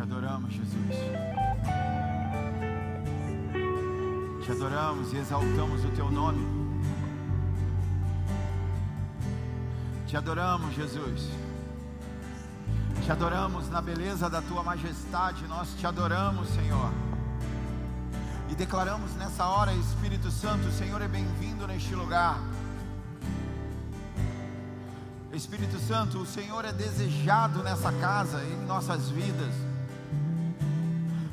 [0.00, 0.96] te adoramos, Jesus.
[4.42, 6.42] Te adoramos e exaltamos o teu nome.
[10.06, 11.28] Te adoramos, Jesus.
[13.04, 15.46] Te adoramos na beleza da tua majestade.
[15.46, 16.90] Nós te adoramos, Senhor.
[18.48, 22.40] E declaramos nessa hora, Espírito Santo, o Senhor é bem-vindo neste lugar.
[25.30, 29.69] Espírito Santo, o Senhor é desejado nessa casa, em nossas vidas.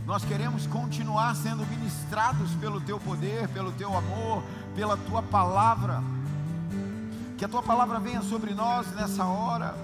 [0.07, 4.41] Nós queremos continuar sendo ministrados pelo Teu poder, pelo Teu amor,
[4.73, 6.01] pela Tua palavra.
[7.37, 9.75] Que a Tua palavra venha sobre nós nessa hora,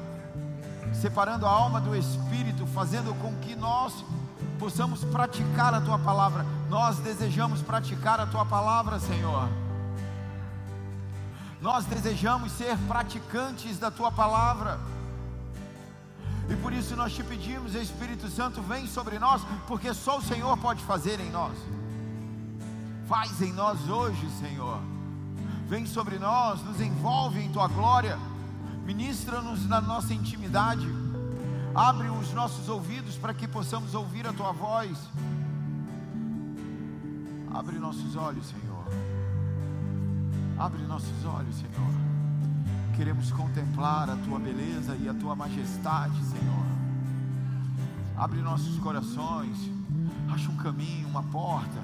[0.93, 4.05] separando a alma do Espírito, fazendo com que nós
[4.57, 6.45] possamos praticar a Tua palavra.
[6.69, 9.49] Nós desejamos praticar a Tua palavra, Senhor.
[11.61, 14.79] Nós desejamos ser praticantes da tua palavra.
[16.49, 20.57] E por isso nós te pedimos, Espírito Santo, vem sobre nós, porque só o Senhor
[20.57, 21.53] pode fazer em nós.
[23.07, 24.79] Faz em nós hoje, Senhor.
[25.67, 28.17] Vem sobre nós, nos envolve em tua glória.
[28.85, 30.87] Ministra-nos na nossa intimidade.
[31.73, 34.97] Abre os nossos ouvidos para que possamos ouvir a tua voz.
[37.51, 38.73] Abre nossos olhos, Senhor
[40.57, 42.02] Abre nossos olhos, Senhor.
[42.95, 46.65] Queremos contemplar a tua beleza e a tua majestade, Senhor.
[48.17, 49.57] Abre nossos corações.
[50.31, 51.81] Acha um caminho, uma porta.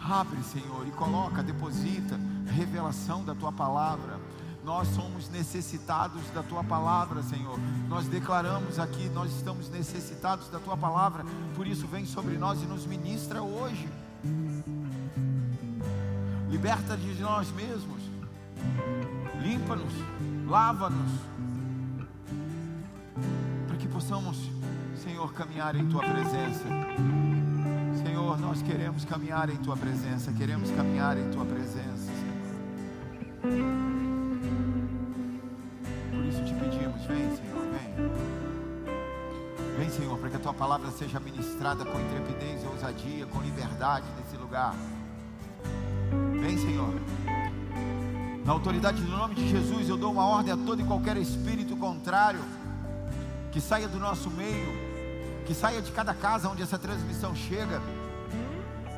[0.00, 4.18] Abre, Senhor, e coloca, deposita revelação da tua palavra.
[4.64, 7.58] Nós somos necessitados da tua palavra, Senhor.
[7.88, 11.24] Nós declaramos aqui, nós estamos necessitados da tua palavra.
[11.54, 13.88] Por isso, vem sobre nós e nos ministra hoje
[16.52, 18.02] liberta de nós mesmos,
[19.42, 19.92] limpa-nos,
[20.46, 21.10] lava-nos,
[23.66, 24.48] para que possamos,
[24.96, 26.64] Senhor, caminhar em Tua presença.
[28.04, 32.10] Senhor, nós queremos caminhar em Tua presença, queremos caminhar em Tua presença.
[36.10, 37.92] Por isso te pedimos, vem, Senhor, vem.
[39.76, 44.06] Vem, Senhor, para que a Tua palavra seja ministrada com intrepidez e ousadia, com liberdade
[44.16, 44.74] nesse lugar.
[46.40, 46.94] Vem, Senhor.
[48.52, 51.74] Na autoridade do nome de Jesus, eu dou uma ordem a todo e qualquer espírito
[51.74, 52.44] contrário
[53.50, 54.68] que saia do nosso meio,
[55.46, 57.80] que saia de cada casa onde essa transmissão chega,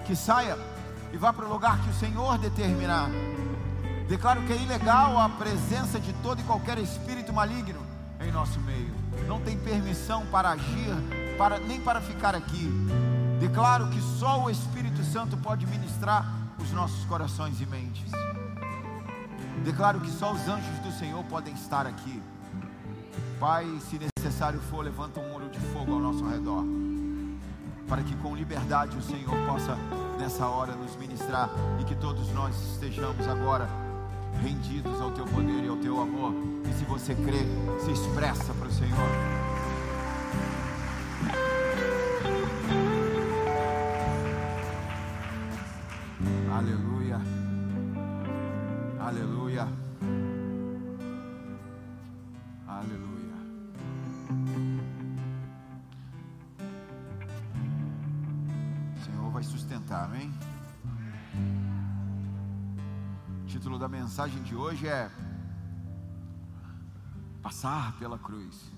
[0.04, 0.58] que saia
[1.12, 3.08] e vá para o lugar que o Senhor determinar.
[4.08, 7.78] Declaro que é ilegal a presença de todo e qualquer espírito maligno
[8.20, 8.92] em nosso meio.
[9.28, 10.90] Não tem permissão para agir,
[11.38, 12.68] para, nem para ficar aqui.
[13.38, 16.26] Declaro que só o Espírito Santo pode ministrar
[16.58, 18.23] os nossos corações e mentes.
[19.64, 22.22] Declaro que só os anjos do Senhor podem estar aqui.
[23.40, 26.62] Pai, se necessário for, levanta um muro de fogo ao nosso redor,
[27.88, 29.74] para que com liberdade o Senhor possa
[30.18, 31.48] nessa hora nos ministrar
[31.80, 33.66] e que todos nós estejamos agora
[34.42, 36.34] rendidos ao teu poder e ao teu amor.
[36.68, 37.46] E se você crê,
[37.82, 39.33] se expressa para o Senhor.
[59.94, 60.32] Sustentar, amém?
[63.42, 65.10] O título da mensagem de hoje é
[67.40, 68.72] Passar pela cruz.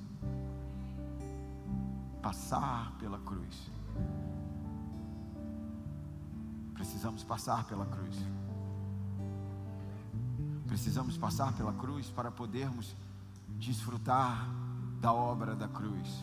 [2.20, 3.70] Passar pela cruz.
[6.74, 8.16] Precisamos passar pela cruz.
[10.66, 12.94] Precisamos passar pela cruz para podermos
[13.50, 14.48] desfrutar
[15.00, 16.22] da obra da cruz.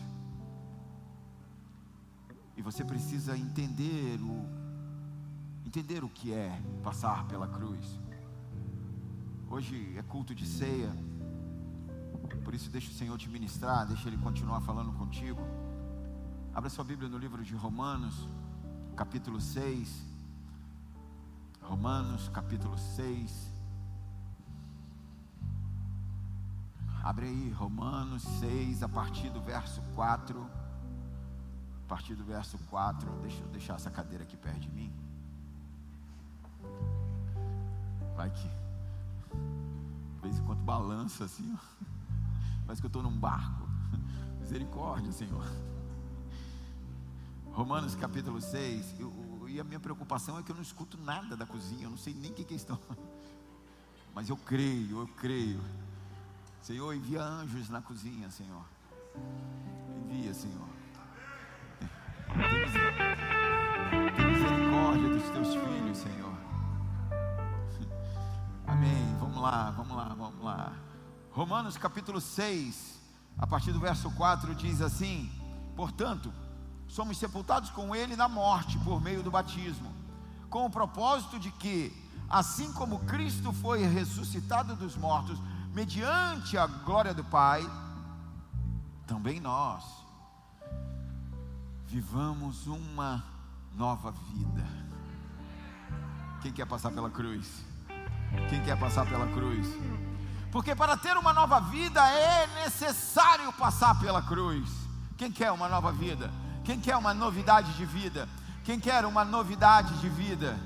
[2.56, 4.53] E você precisa entender o
[5.74, 7.98] entender o que é passar pela cruz.
[9.50, 10.92] Hoje é culto de ceia.
[12.44, 15.40] Por isso deixa o Senhor te ministrar, deixa ele continuar falando contigo.
[16.54, 18.28] Abra sua Bíblia no livro de Romanos,
[18.94, 20.00] capítulo 6.
[21.60, 23.52] Romanos capítulo 6.
[27.02, 30.40] Abre aí, Romanos 6, a partir do verso 4.
[30.40, 33.10] A partir do verso 4.
[33.22, 35.03] Deixa eu deixar essa cadeira aqui perto de mim.
[38.30, 38.48] que
[40.14, 41.84] de vez em quando balança assim, ó.
[42.66, 43.68] parece que eu estou num barco.
[44.40, 45.44] Misericórdia, Senhor.
[47.52, 48.98] Romanos capítulo 6.
[48.98, 51.90] Eu, eu, e a minha preocupação é que eu não escuto nada da cozinha, eu
[51.90, 52.78] não sei nem o que, estão.
[54.14, 55.60] Mas eu creio, eu creio.
[56.62, 58.64] Senhor, envia anjos na cozinha, Senhor.
[60.04, 60.68] Envia, Senhor.
[64.16, 66.33] Tem misericórdia dos teus filhos, Senhor.
[71.30, 72.98] Romanos capítulo 6,
[73.36, 75.30] a partir do verso 4, diz assim:
[75.76, 76.32] Portanto,
[76.88, 79.92] somos sepultados com Ele na morte por meio do batismo,
[80.48, 81.92] com o propósito de que,
[82.28, 85.38] assim como Cristo foi ressuscitado dos mortos,
[85.74, 87.62] mediante a glória do Pai,
[89.06, 89.84] também nós
[91.86, 93.22] vivamos uma
[93.74, 94.66] nova vida.
[96.40, 97.73] Quem quer passar pela cruz?
[98.48, 99.66] Quem quer passar pela cruz?
[100.50, 104.70] Porque para ter uma nova vida é necessário passar pela cruz.
[105.16, 106.30] Quem quer uma nova vida?
[106.64, 108.28] Quem quer uma novidade de vida?
[108.64, 110.56] Quem quer uma novidade de vida?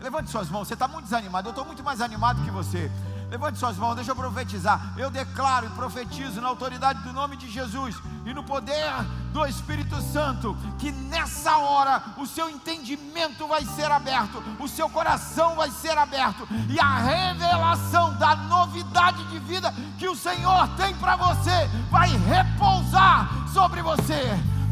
[0.00, 2.90] Levante suas mãos, você está muito desanimado, eu estou muito mais animado que você.
[3.30, 4.94] Levante suas mãos, deixa eu profetizar.
[4.96, 7.94] Eu declaro e profetizo na autoridade do nome de Jesus
[8.24, 8.90] e no poder
[9.32, 15.54] do Espírito Santo que nessa hora o seu entendimento vai ser aberto, o seu coração
[15.54, 21.16] vai ser aberto e a revelação da novidade de vida que o Senhor tem para
[21.16, 24.22] você vai repousar sobre você.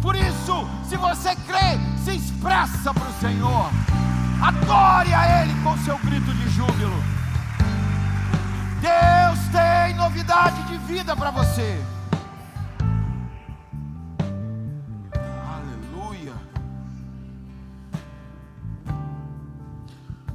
[0.00, 3.70] Por isso, se você crê, se expressa para o Senhor.
[4.42, 7.25] Adore a Ele com seu grito de júbilo.
[8.80, 11.82] Deus tem novidade de vida para você.
[15.54, 16.34] Aleluia.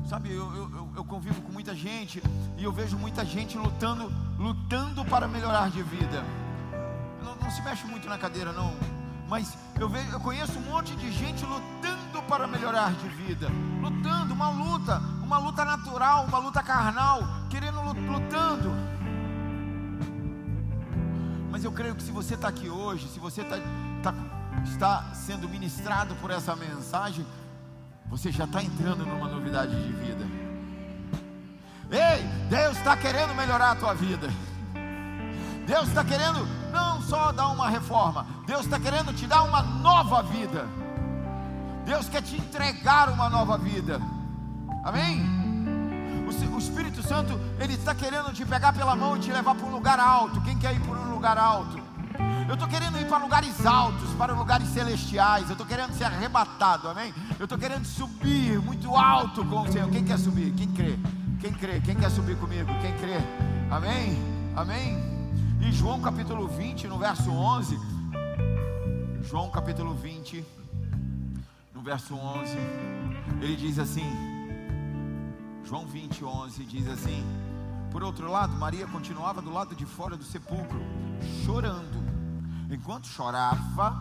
[0.08, 2.22] Sabe, eu, eu, eu, convivo com muita gente
[2.58, 6.24] e eu vejo muita gente lutando, lutando para melhorar de vida.
[7.24, 8.74] Não, não se mexe muito na cadeira, não.
[9.30, 13.50] Mas eu, vejo, eu conheço um monte de gente lutando para melhorar de vida,
[13.82, 18.72] lutando, uma luta, uma luta natural, uma luta carnal, querendo lutando.
[21.52, 23.58] Mas eu creio que se você está aqui hoje, se você tá,
[24.02, 24.14] tá,
[24.64, 27.28] está sendo ministrado por essa mensagem,
[28.06, 30.26] você já está entrando numa novidade de vida.
[31.92, 34.30] Ei, Deus está querendo melhorar a tua vida.
[35.68, 40.24] Deus está querendo não só dar uma reforma, Deus está querendo te dar uma nova
[40.24, 40.66] vida.
[41.86, 44.00] Deus quer te entregar uma nova vida.
[44.84, 45.24] Amém?
[46.26, 49.66] O, o Espírito Santo, Ele está querendo te pegar pela mão e te levar para
[49.66, 50.42] um lugar alto.
[50.42, 51.82] Quem quer ir para um lugar alto?
[52.48, 55.46] Eu estou querendo ir para lugares altos, para lugares celestiais.
[55.46, 57.14] Eu estou querendo ser arrebatado, amém?
[57.40, 59.90] Eu estou querendo subir muito alto com o Senhor.
[59.90, 60.52] Quem quer subir?
[60.54, 61.00] Quem crê?
[61.40, 61.80] Quem crê?
[61.80, 62.70] Quem quer subir comigo?
[62.82, 63.18] Quem crê?
[63.70, 64.22] Amém?
[64.56, 64.98] Amém?
[65.62, 67.80] Em João capítulo 20, no verso 11.
[69.24, 70.44] João capítulo 20,
[71.82, 72.56] no verso 11.
[73.42, 74.06] Ele diz assim.
[75.64, 77.24] João 20, 11 diz assim:
[77.92, 80.80] Por outro lado, Maria continuava do lado de fora do sepulcro,
[81.44, 82.00] chorando.
[82.70, 83.96] Enquanto chorava,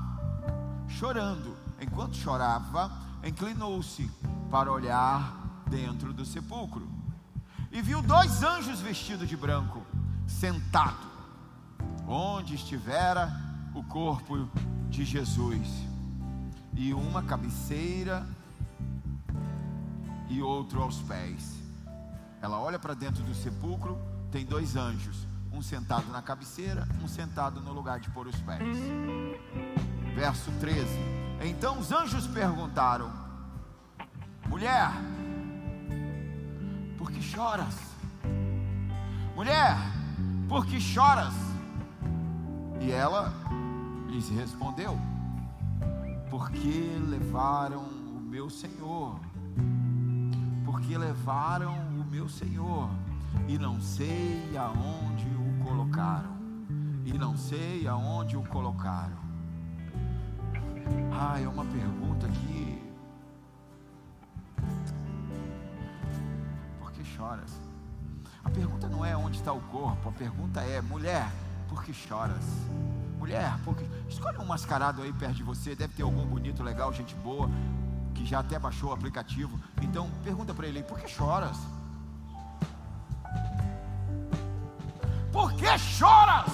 [0.88, 2.92] chorando, enquanto chorava,
[3.24, 4.08] inclinou-se
[4.50, 6.88] para olhar dentro do sepulcro
[7.72, 9.84] e viu dois anjos vestidos de branco,
[10.26, 11.08] sentado,
[12.06, 13.32] onde estivera
[13.74, 14.48] o corpo
[14.88, 15.89] de Jesus,
[16.74, 18.26] e uma cabeceira
[20.28, 21.58] e outro aos pés.
[22.40, 23.98] Ela olha para dentro do sepulcro,
[24.30, 28.76] tem dois anjos, um sentado na cabeceira, um sentado no lugar de pôr os pés.
[30.14, 30.86] Verso 13.
[31.42, 33.12] Então os anjos perguntaram:
[34.48, 34.90] Mulher,
[36.96, 37.74] por que choras?
[39.34, 39.76] Mulher,
[40.48, 41.34] por que choras?
[42.80, 43.32] E ela
[44.08, 44.98] lhes respondeu:
[46.30, 49.18] Porque levaram o meu Senhor
[50.90, 52.90] porque levaram o meu Senhor
[53.46, 56.38] e não sei aonde o colocaram.
[57.04, 59.18] E não sei aonde o colocaram.
[61.12, 62.82] Ah, é uma pergunta que.
[66.78, 67.60] Por que choras?
[68.44, 71.30] A pergunta não é onde está o corpo, a pergunta é: mulher,
[71.68, 72.44] por que choras?
[73.20, 77.14] Mulher, porque escolhe um mascarado aí perto de você, deve ter algum bonito, legal, gente
[77.16, 77.50] boa
[78.14, 79.60] que já até baixou o aplicativo.
[79.82, 81.58] Então pergunta para ele: por que choras?
[85.30, 86.50] Por que choras?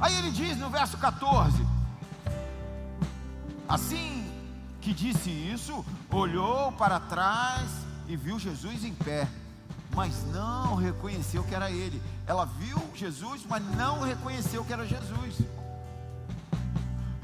[0.00, 1.64] Aí ele diz no verso 14:
[3.68, 4.28] Assim
[4.80, 7.70] que disse isso, olhou para trás
[8.08, 9.28] e viu Jesus em pé,
[9.96, 12.02] mas não reconheceu que era ele.
[12.26, 15.38] Ela viu Jesus, mas não reconheceu que era Jesus.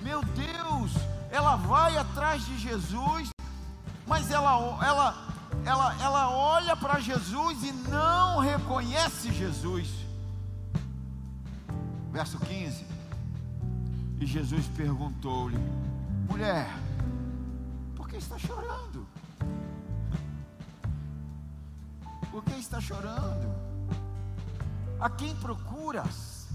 [0.00, 0.92] Meu Deus,
[1.30, 3.28] ela vai atrás de Jesus,
[4.06, 5.28] mas ela, ela,
[5.66, 9.90] ela, ela olha para Jesus e não reconhece Jesus.
[12.10, 12.86] Verso 15.
[14.18, 15.58] E Jesus perguntou-lhe:
[16.26, 16.70] Mulher,
[17.94, 19.06] por que está chorando?
[22.32, 23.54] Por que está chorando?
[24.98, 26.48] A quem procuras?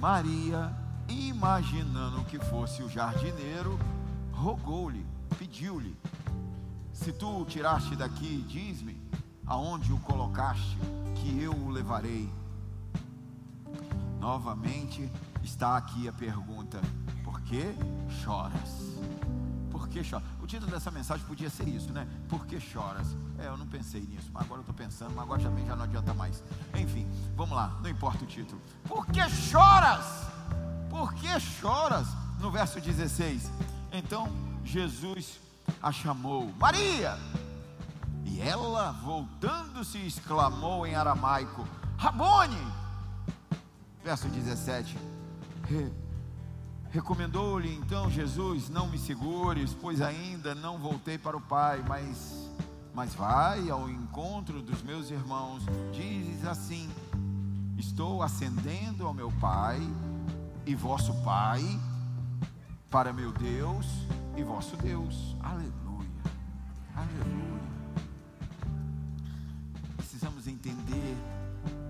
[0.00, 0.74] Maria,
[1.08, 3.78] imaginando que fosse o jardineiro,
[4.32, 5.06] rogou-lhe,
[5.38, 5.96] pediu-lhe:
[6.92, 9.00] Se tu o tiraste daqui, diz-me
[9.46, 10.76] aonde o colocaste,
[11.14, 12.28] que eu o levarei.
[14.18, 15.08] Novamente
[15.44, 16.80] está aqui a pergunta:
[17.22, 17.72] Por que
[18.24, 18.98] choras?
[19.70, 20.35] Por que choras?
[20.46, 22.06] O título dessa mensagem podia ser isso, né?
[22.28, 23.16] Por que choras?
[23.36, 25.82] É, eu não pensei nisso, mas agora eu estou pensando, mas agora também já não
[25.82, 26.40] adianta mais.
[26.76, 28.62] Enfim, vamos lá, não importa o título.
[28.86, 30.06] Por que choras?
[30.88, 32.06] Por que choras?
[32.38, 33.50] No verso 16.
[33.90, 34.32] Então
[34.64, 35.40] Jesus
[35.82, 37.18] a chamou, Maria!
[38.24, 42.72] E ela, voltando-se, exclamou em aramaico: Rabone!
[44.04, 44.96] Verso 17.
[46.96, 52.48] Recomendou-lhe então Jesus: Não me segures, pois ainda não voltei para o Pai, mas,
[52.94, 55.62] mas vai ao encontro dos meus irmãos.
[55.92, 56.88] Diz assim:
[57.76, 59.78] Estou ascendendo ao meu Pai
[60.64, 61.60] e vosso Pai,
[62.90, 63.86] para meu Deus
[64.34, 65.36] e vosso Deus.
[65.42, 66.22] Aleluia,
[66.96, 67.66] aleluia.
[69.98, 71.14] Precisamos entender,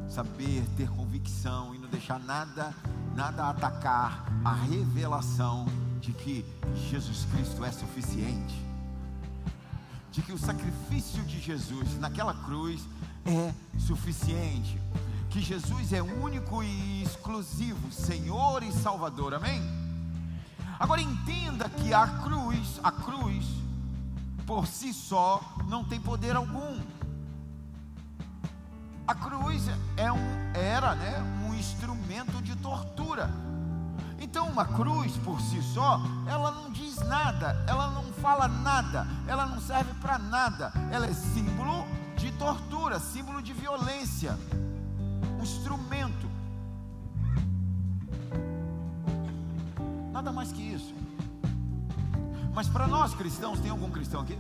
[0.08, 2.74] saber, ter convicção e deixar nada,
[3.14, 5.66] nada atacar a revelação
[6.00, 6.44] de que
[6.90, 8.54] Jesus Cristo é suficiente.
[10.12, 12.82] De que o sacrifício de Jesus naquela cruz
[13.24, 14.78] é suficiente
[15.30, 19.60] que Jesus é único e exclusivo, Senhor e Salvador, amém?
[20.78, 23.44] Agora entenda que a cruz, a cruz,
[24.46, 26.80] por si só, não tem poder algum.
[29.06, 33.30] A cruz é um, era né, um instrumento de tortura.
[34.20, 39.46] Então, uma cruz por si só, ela não diz nada, ela não fala nada, ela
[39.46, 40.72] não serve para nada.
[40.90, 41.86] Ela é símbolo
[42.16, 44.36] de tortura, símbolo de violência
[45.46, 46.28] instrumento.
[50.12, 50.94] Nada mais que isso.
[52.54, 54.36] Mas para nós cristãos, tem algum cristão aqui?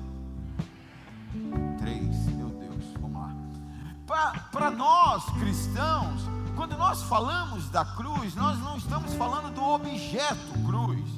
[4.50, 6.22] Para nós cristãos,
[6.54, 11.08] quando nós falamos da cruz, nós não estamos falando do objeto cruz,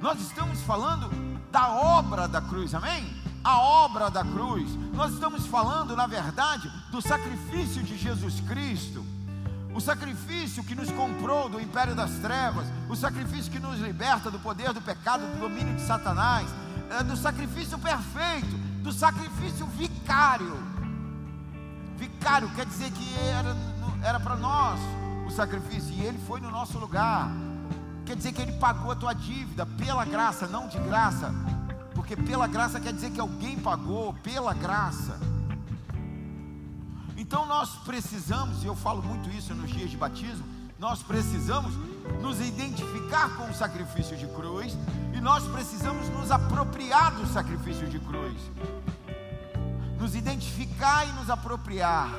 [0.00, 1.10] nós estamos falando
[1.50, 3.16] da obra da cruz, amém?
[3.46, 4.68] a obra da cruz.
[4.92, 9.06] Nós estamos falando, na verdade, do sacrifício de Jesus Cristo.
[9.72, 14.38] O sacrifício que nos comprou do império das trevas, o sacrifício que nos liberta do
[14.40, 16.48] poder do pecado, do domínio de Satanás,
[16.90, 20.56] é do sacrifício perfeito, do sacrifício vicário.
[21.96, 23.14] Vicário quer dizer que
[24.02, 24.78] era para nós
[25.26, 27.30] o sacrifício e ele foi no nosso lugar.
[28.04, 31.34] Quer dizer que ele pagou a tua dívida pela graça, não de graça,
[31.94, 35.18] porque pela graça quer dizer que alguém pagou, pela graça.
[37.16, 40.44] Então nós precisamos, e eu falo muito isso nos dias de batismo,
[40.78, 41.74] nós precisamos
[42.20, 44.76] nos identificar com o sacrifício de cruz
[45.14, 48.38] e nós precisamos nos apropriar do sacrifício de cruz.
[49.98, 52.10] Nos identificar e nos apropriar.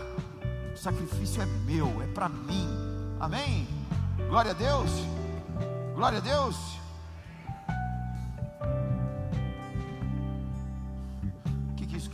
[0.74, 2.68] O sacrifício é meu, é para mim.
[3.20, 3.68] Amém?
[4.30, 4.92] Glória a Deus.
[5.96, 6.78] Glória a Deus.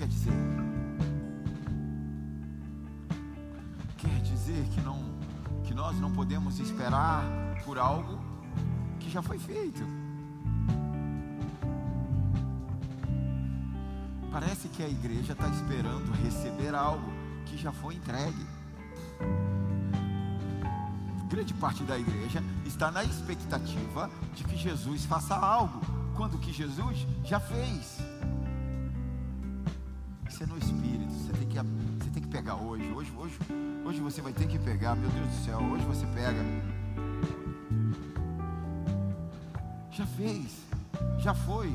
[0.03, 0.33] quer dizer?
[3.97, 5.13] Quer dizer que não
[5.63, 7.23] que nós não podemos esperar
[7.63, 8.19] por algo
[8.99, 9.81] que já foi feito.
[14.33, 17.13] Parece que a igreja está esperando receber algo
[17.45, 18.47] que já foi entregue.
[21.29, 25.79] Grande parte da igreja está na expectativa de que Jesus faça algo,
[26.15, 27.99] quando que Jesus já fez
[30.31, 31.11] ser no espírito.
[31.11, 32.91] Você tem que, você tem que pegar hoje.
[32.91, 33.37] Hoje, hoje.
[33.85, 34.95] hoje você vai ter que pegar.
[34.95, 36.43] Meu Deus do céu, hoje você pega.
[39.91, 40.57] Já fez,
[41.19, 41.71] já foi.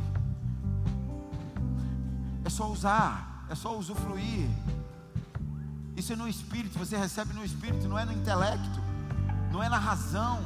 [2.59, 4.51] Só usar, é só usufruir.
[5.97, 8.81] Isso é no espírito, você recebe no espírito, não é no intelecto,
[9.53, 10.45] não é na razão,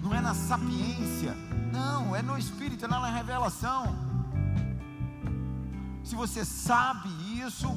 [0.00, 1.34] não é na sapiência,
[1.72, 3.92] não, é no espírito, é na revelação.
[6.04, 7.08] Se você sabe
[7.44, 7.76] isso,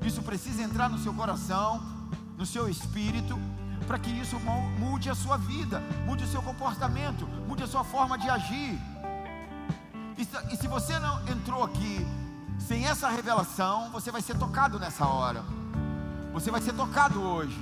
[0.00, 1.82] isso precisa entrar no seu coração,
[2.38, 3.36] no seu espírito,
[3.88, 4.38] para que isso
[4.78, 8.78] mude a sua vida, mude o seu comportamento, mude a sua forma de agir.
[10.16, 12.06] E se você não entrou aqui
[12.58, 15.44] sem essa revelação, você vai ser tocado nessa hora.
[16.32, 17.58] Você vai ser tocado hoje.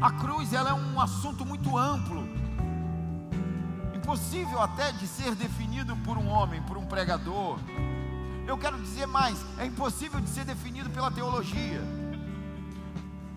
[0.00, 2.26] A cruz ela é um assunto muito amplo,
[3.94, 7.58] impossível até de ser definido por um homem, por um pregador.
[8.46, 11.82] Eu quero dizer mais: é impossível de ser definido pela teologia.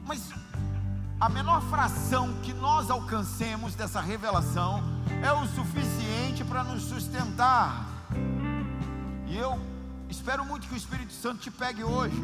[0.05, 0.31] Mas
[1.19, 4.83] a menor fração que nós alcancemos dessa revelação
[5.21, 7.85] é o suficiente para nos sustentar.
[9.27, 9.72] E eu
[10.13, 12.15] espero muito que o Espírito Santo te pegue hoje,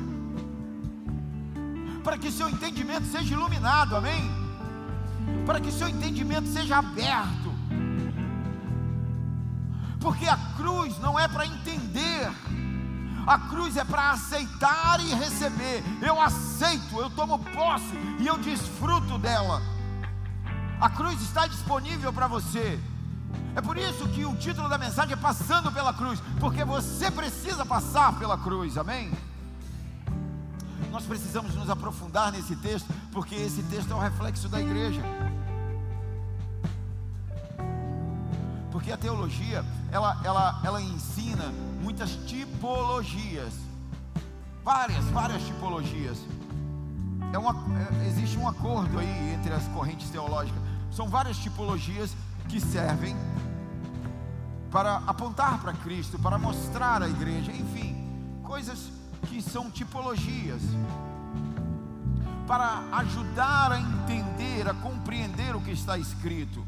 [2.03, 4.29] para que seu entendimento seja iluminado, amém?
[5.45, 7.51] Para que seu entendimento seja aberto,
[9.99, 12.31] porque a cruz não é para entender,
[13.25, 15.83] a cruz é para aceitar e receber.
[16.01, 19.61] Eu aceito, eu tomo posse e eu desfruto dela.
[20.79, 22.79] A cruz está disponível para você.
[23.55, 27.65] É por isso que o título da mensagem é Passando pela Cruz, porque você precisa
[27.65, 29.11] passar pela cruz, amém?
[30.91, 35.01] Nós precisamos nos aprofundar nesse texto, porque esse texto é o reflexo da igreja.
[38.71, 43.53] Porque a teologia, ela, ela, ela ensina muitas tipologias,
[44.63, 46.17] várias, várias tipologias.
[47.33, 50.61] É uma, é, existe um acordo aí entre as correntes teológicas.
[50.91, 52.15] São várias tipologias
[52.49, 53.15] que servem
[54.71, 57.95] para apontar para Cristo, para mostrar a igreja, enfim,
[58.43, 58.91] coisas
[59.27, 60.61] que são tipologias,
[62.47, 66.65] para ajudar a entender, a compreender o que está escrito.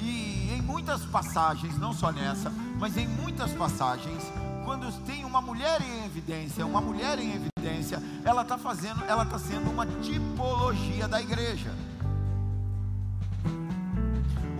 [0.00, 4.22] E em muitas passagens, não só nessa, mas em muitas passagens,
[4.64, 9.38] quando tem uma mulher em evidência, uma mulher em evidência, ela está fazendo, ela está
[9.38, 11.72] sendo uma tipologia da igreja.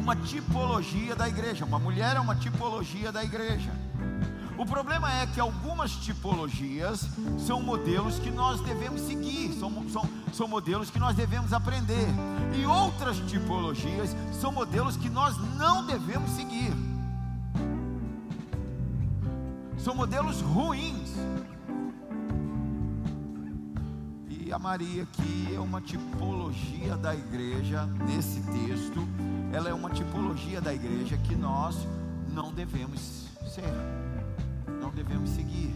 [0.05, 1.65] Uma tipologia da igreja.
[1.65, 3.71] Uma mulher é uma tipologia da igreja.
[4.59, 7.09] O problema é que algumas tipologias
[7.39, 12.07] são modelos que nós devemos seguir, são, são, são modelos que nós devemos aprender,
[12.55, 16.73] e outras tipologias são modelos que nós não devemos seguir,
[19.79, 21.15] são modelos ruins.
[24.59, 29.07] Maria aqui é uma tipologia da igreja, nesse texto,
[29.53, 31.77] ela é uma tipologia da igreja que nós
[32.33, 33.73] não devemos ser
[34.95, 35.75] devemos seguir.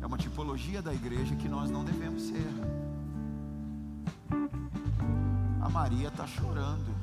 [0.00, 2.48] É uma tipologia da igreja que nós não devemos ser.
[5.60, 6.94] A Maria está chorando.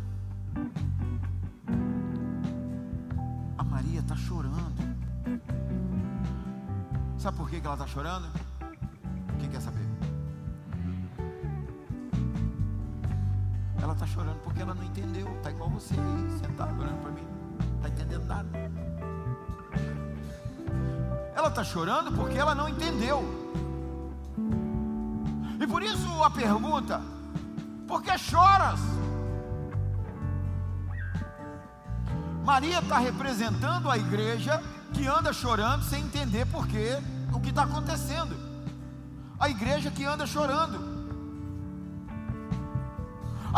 [3.58, 4.82] A Maria está chorando.
[7.18, 8.28] Sabe por que ela está chorando?
[13.92, 15.28] Ela está chorando porque ela não entendeu.
[15.36, 17.28] Está igual você aí, sentado olhando para mim.
[17.76, 18.48] Está entendendo nada.
[21.36, 23.22] Ela está chorando porque ela não entendeu.
[25.60, 27.02] E por isso a pergunta:
[27.86, 28.80] por que choras?
[32.46, 36.98] Maria está representando a igreja que anda chorando sem entender por que
[37.34, 38.38] o que está acontecendo.
[39.38, 40.91] A igreja que anda chorando.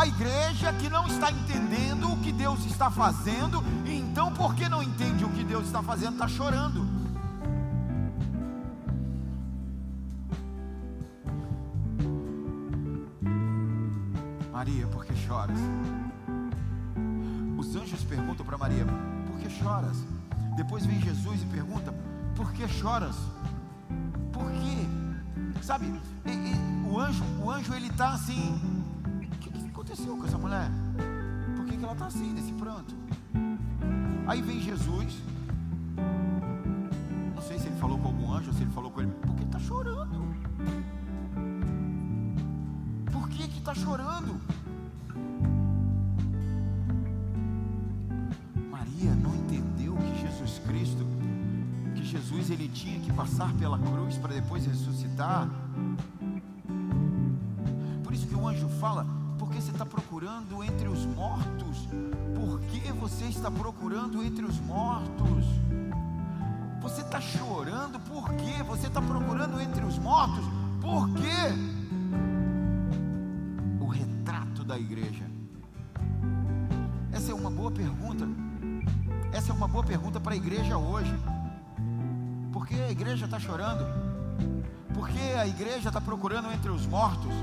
[0.03, 4.83] A igreja que não está entendendo o que Deus está fazendo, e então, porque não
[4.83, 6.85] entende o que Deus está fazendo, está chorando.
[14.51, 15.57] Maria, por que choras?
[17.57, 18.85] Os anjos perguntam para Maria,
[19.25, 19.95] por que choras?
[20.57, 21.93] Depois vem Jesus e pergunta,
[22.35, 23.15] por que choras?
[24.33, 24.85] Por quê?
[25.61, 25.85] Sabe,
[26.25, 28.59] e, o anjo, o anjo ele está assim.
[31.93, 32.95] Ela está assim, nesse pranto?
[34.25, 35.21] Aí vem Jesus.
[37.35, 39.11] Não sei se ele falou com algum anjo se ele falou com ele.
[39.11, 40.35] Por que está chorando?
[43.11, 44.41] Por que está chorando?
[52.13, 55.49] Jesus ele tinha que passar pela cruz para depois ressuscitar.
[58.03, 59.05] Por isso que o anjo fala:
[60.23, 61.89] procurando entre os mortos?
[62.33, 65.45] Por que você está procurando entre os mortos?
[66.81, 68.63] Você está chorando, por quê?
[68.63, 70.45] Você está procurando entre os mortos,
[70.79, 71.51] por quê?
[73.81, 75.25] O retrato da igreja.
[77.11, 78.25] Essa é uma boa pergunta.
[79.33, 81.13] Essa é uma boa pergunta para a igreja hoje.
[82.53, 83.85] Por que a igreja está chorando?
[84.93, 87.33] Por que a igreja está procurando entre os mortos?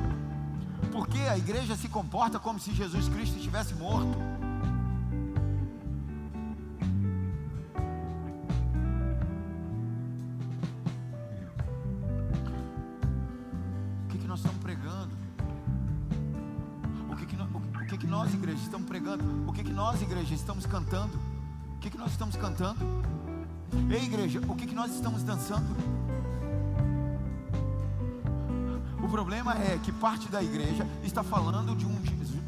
[0.91, 4.17] Por que a igreja se comporta como se Jesus Cristo estivesse morto?
[14.05, 15.15] O que, que nós estamos pregando?
[17.11, 19.49] O que, que, o que, que nós, igreja, estamos pregando?
[19.49, 21.19] O que, que nós, igreja, estamos cantando?
[21.77, 22.79] O que, que nós estamos cantando?
[23.91, 26.00] Ei, igreja, o que, que nós estamos dançando?
[29.11, 32.01] Problema é que parte da igreja está falando de um,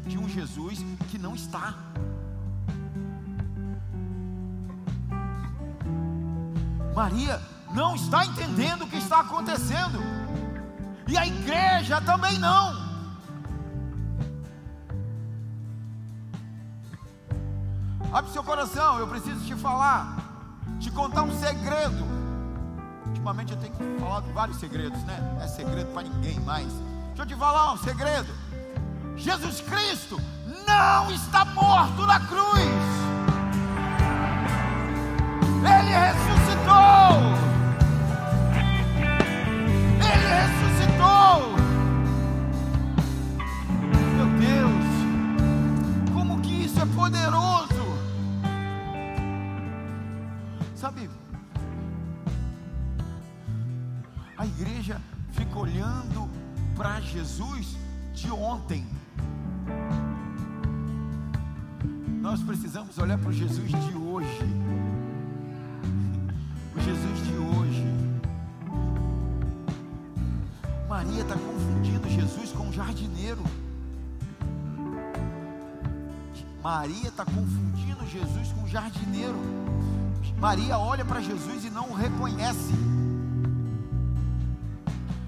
[0.07, 1.73] de um Jesus que não está.
[6.95, 7.41] Maria
[7.73, 9.99] não está entendendo o que está acontecendo,
[11.07, 12.81] e a igreja também não.
[18.13, 20.17] Abre seu coração, eu preciso te falar,
[20.79, 22.12] te contar um segredo.
[23.23, 25.37] Ultimamente eu tenho falado vários segredos, né?
[25.41, 26.67] É segredo para ninguém mais.
[27.07, 28.35] Deixa eu te falar um segredo.
[29.15, 30.19] Jesus Cristo
[30.67, 32.59] não está morto na cruz.
[35.63, 37.21] Ele ressuscitou.
[40.03, 41.55] Ele ressuscitou.
[44.17, 47.83] Meu Deus, como que isso é poderoso.
[50.75, 51.09] Sabe,
[57.13, 57.77] Jesus
[58.11, 58.83] de ontem.
[62.19, 64.39] Nós precisamos olhar para o Jesus de hoje.
[66.75, 67.85] O Jesus de hoje.
[70.89, 73.43] Maria está confundindo Jesus com um jardineiro.
[76.63, 79.37] Maria está confundindo Jesus com um jardineiro.
[80.39, 82.73] Maria olha para Jesus e não o reconhece.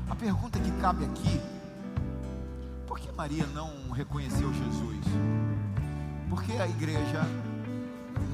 [0.09, 1.54] A pergunta que cabe aqui:
[3.15, 5.05] Maria não reconheceu Jesus?
[6.29, 7.21] Por que a igreja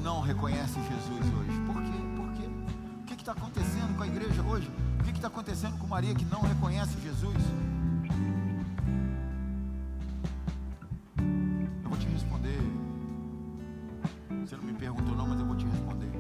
[0.02, 1.62] não reconhece Jesus hoje?
[1.68, 2.00] Por quê?
[2.16, 2.50] Por quê?
[3.00, 4.72] O que está acontecendo com a igreja hoje?
[5.00, 7.38] O que está acontecendo com Maria que não reconhece Jesus?
[11.84, 12.60] Eu vou te responder.
[14.44, 16.12] Você não me perguntou, não, mas eu vou te responder.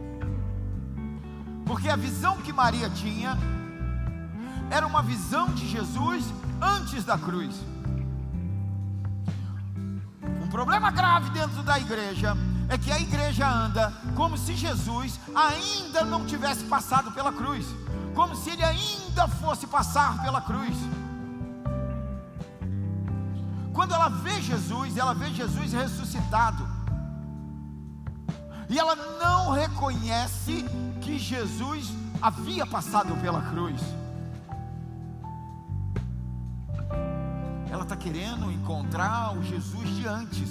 [1.66, 3.36] Porque a visão que Maria tinha
[4.70, 7.71] era uma visão de Jesus antes da cruz.
[10.52, 12.36] Problema grave dentro da igreja
[12.68, 17.66] é que a igreja anda como se Jesus ainda não tivesse passado pela cruz,
[18.14, 20.76] como se ele ainda fosse passar pela cruz.
[23.74, 26.68] Quando ela vê Jesus, ela vê Jesus ressuscitado.
[28.70, 30.66] E ela não reconhece
[31.02, 31.90] que Jesus
[32.22, 33.82] havia passado pela cruz.
[37.92, 40.50] Está querendo encontrar o Jesus de antes.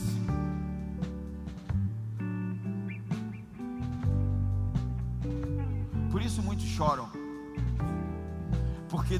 [6.10, 7.08] Por isso muitos choram.
[8.90, 9.18] Porque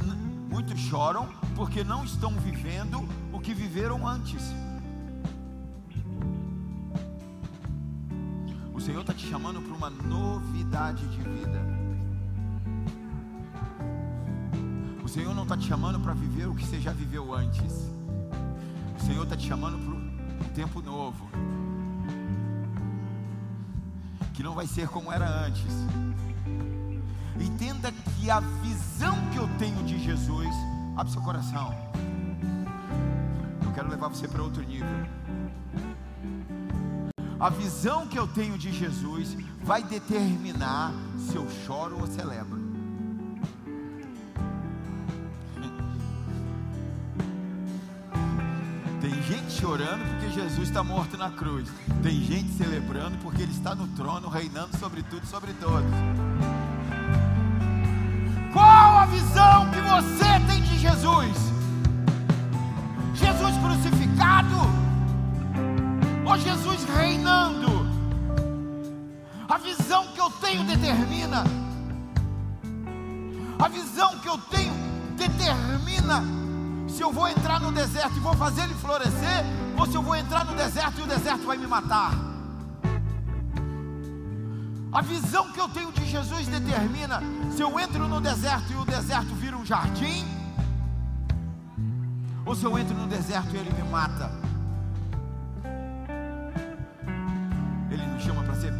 [0.51, 4.43] muitos choram porque não estão vivendo o que viveram antes.
[8.75, 11.61] O Senhor está te chamando para uma novidade de vida.
[15.03, 18.00] O Senhor não está te chamando para viver o que você já viveu antes.
[19.01, 21.29] O Senhor está te chamando para um tempo novo.
[24.35, 25.73] Que não vai ser como era antes.
[27.41, 30.55] Entenda que a visão que eu tenho de Jesus,
[30.97, 31.75] abre seu coração.
[33.65, 34.89] Eu quero levar você para outro nível.
[37.39, 42.60] A visão que eu tenho de Jesus vai determinar se eu choro ou celebro.
[49.81, 51.69] Gente chorando porque Jesus está morto na cruz.
[52.03, 55.91] Tem gente celebrando porque Ele está no trono, reinando sobre tudo e sobre todos.
[58.53, 61.37] Qual a visão que você tem de Jesus?
[63.15, 64.57] Jesus crucificado?
[66.27, 67.89] Ou Jesus reinando?
[69.49, 71.45] A visão que eu tenho determina.
[73.59, 74.73] A visão que eu tenho
[75.17, 76.23] determina
[76.91, 79.45] se eu vou entrar no deserto e vou fazer ele florescer,
[79.79, 82.13] ou se eu vou entrar no deserto e o deserto vai me matar.
[84.93, 87.23] A visão que eu tenho de Jesus determina
[87.55, 90.27] se eu entro no deserto e o deserto vira um jardim,
[92.45, 94.31] ou se eu entro no deserto e ele me mata.
[97.91, 98.73] Ele nos chama para ser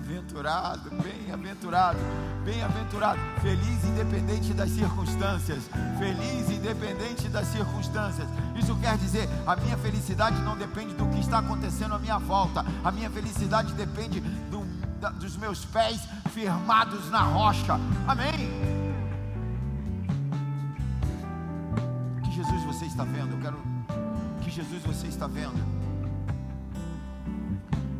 [0.00, 1.98] bem-aventurado, bem-aventurado,
[2.44, 5.64] bem-aventurado, feliz independente das circunstâncias,
[5.98, 8.26] feliz independente das circunstâncias.
[8.56, 12.64] Isso quer dizer, a minha felicidade não depende do que está acontecendo à minha volta,
[12.82, 14.64] a minha felicidade depende do,
[15.00, 16.00] da, dos meus pés
[16.32, 17.74] firmados na rocha.
[18.06, 18.50] Amém.
[22.24, 23.32] Que Jesus você está vendo?
[23.34, 23.58] Eu quero
[24.42, 25.80] que Jesus você está vendo.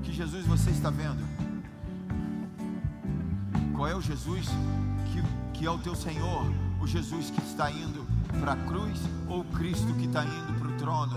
[0.03, 1.30] Que Jesus você está vendo?
[3.81, 4.47] Qual é o Jesus
[5.07, 5.23] que,
[5.55, 6.45] que é o teu Senhor?
[6.83, 8.07] O Jesus que está indo
[8.39, 11.17] para a cruz ou Cristo que está indo para o trono?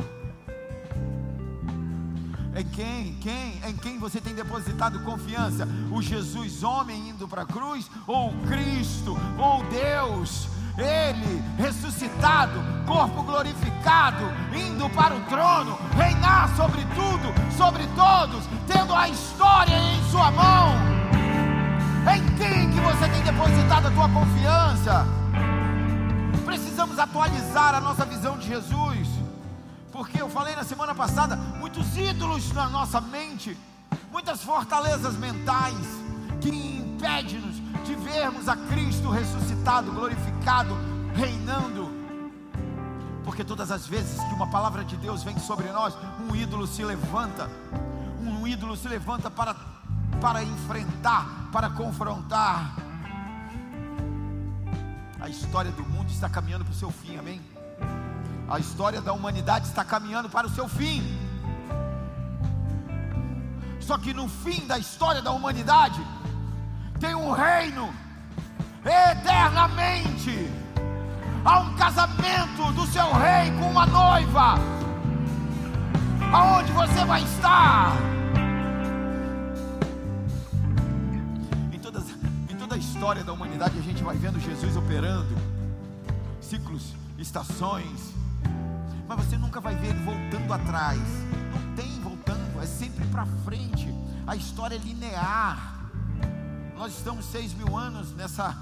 [2.56, 5.68] Em quem, quem, em quem você tem depositado confiança?
[5.92, 10.48] O Jesus homem indo para a cruz ou Cristo ou Deus?
[10.78, 14.24] Ele ressuscitado, corpo glorificado,
[14.56, 21.03] indo para o trono, reinar sobre tudo, sobre todos, tendo a história em sua mão.
[22.12, 25.06] Em quem que você tem depositado a tua confiança?
[26.46, 29.08] Precisamos atualizar a nossa visão de Jesus.
[29.92, 33.58] Porque eu falei na semana passada, muitos ídolos na nossa mente,
[34.12, 35.78] muitas fortalezas mentais
[36.42, 40.76] que impedem-nos de vermos a Cristo ressuscitado, glorificado,
[41.16, 41.90] reinando.
[43.24, 45.96] Porque todas as vezes que uma palavra de Deus vem sobre nós,
[46.30, 47.50] um ídolo se levanta,
[48.20, 49.56] um ídolo se levanta para,
[50.20, 52.76] para enfrentar, para confrontar.
[55.20, 57.42] A história do mundo está caminhando para o seu fim, amém?
[58.50, 61.02] A história da humanidade está caminhando para o seu fim.
[63.80, 66.02] Só que no fim da história da humanidade,
[67.00, 67.94] tem um reino
[68.86, 70.50] eternamente.
[71.46, 74.56] Há um casamento do seu rei com uma noiva.
[76.32, 78.13] Aonde você vai estar?
[83.04, 85.36] História da humanidade, a gente vai vendo Jesus operando
[86.40, 88.14] ciclos, estações.
[89.06, 91.02] Mas você nunca vai ver ele voltando atrás.
[91.54, 93.94] Não tem voltando, é sempre para frente.
[94.26, 95.92] A história é linear.
[96.78, 98.58] Nós estamos seis mil anos nessa,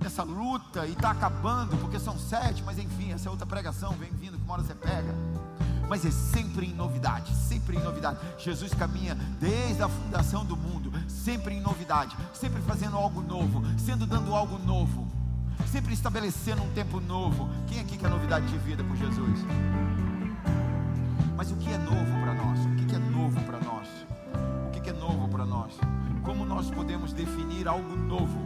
[0.00, 4.10] nessa luta e está acabando, porque são sete, mas enfim, essa é outra pregação, vem
[4.10, 5.14] vindo, que uma hora você pega.
[5.88, 8.18] Mas é sempre em novidade, sempre em novidade.
[8.38, 14.06] Jesus caminha desde a fundação do mundo, sempre em novidade, sempre fazendo algo novo, sendo
[14.06, 15.06] dando algo novo,
[15.70, 17.48] sempre estabelecendo um tempo novo.
[17.66, 19.40] Quem aqui quer novidade de vida com Jesus?
[21.36, 22.58] Mas o que é novo para nós?
[22.64, 23.88] O que é novo para nós?
[24.68, 25.74] O que é novo para nós?
[26.24, 28.40] como nós podemos definir algo novo?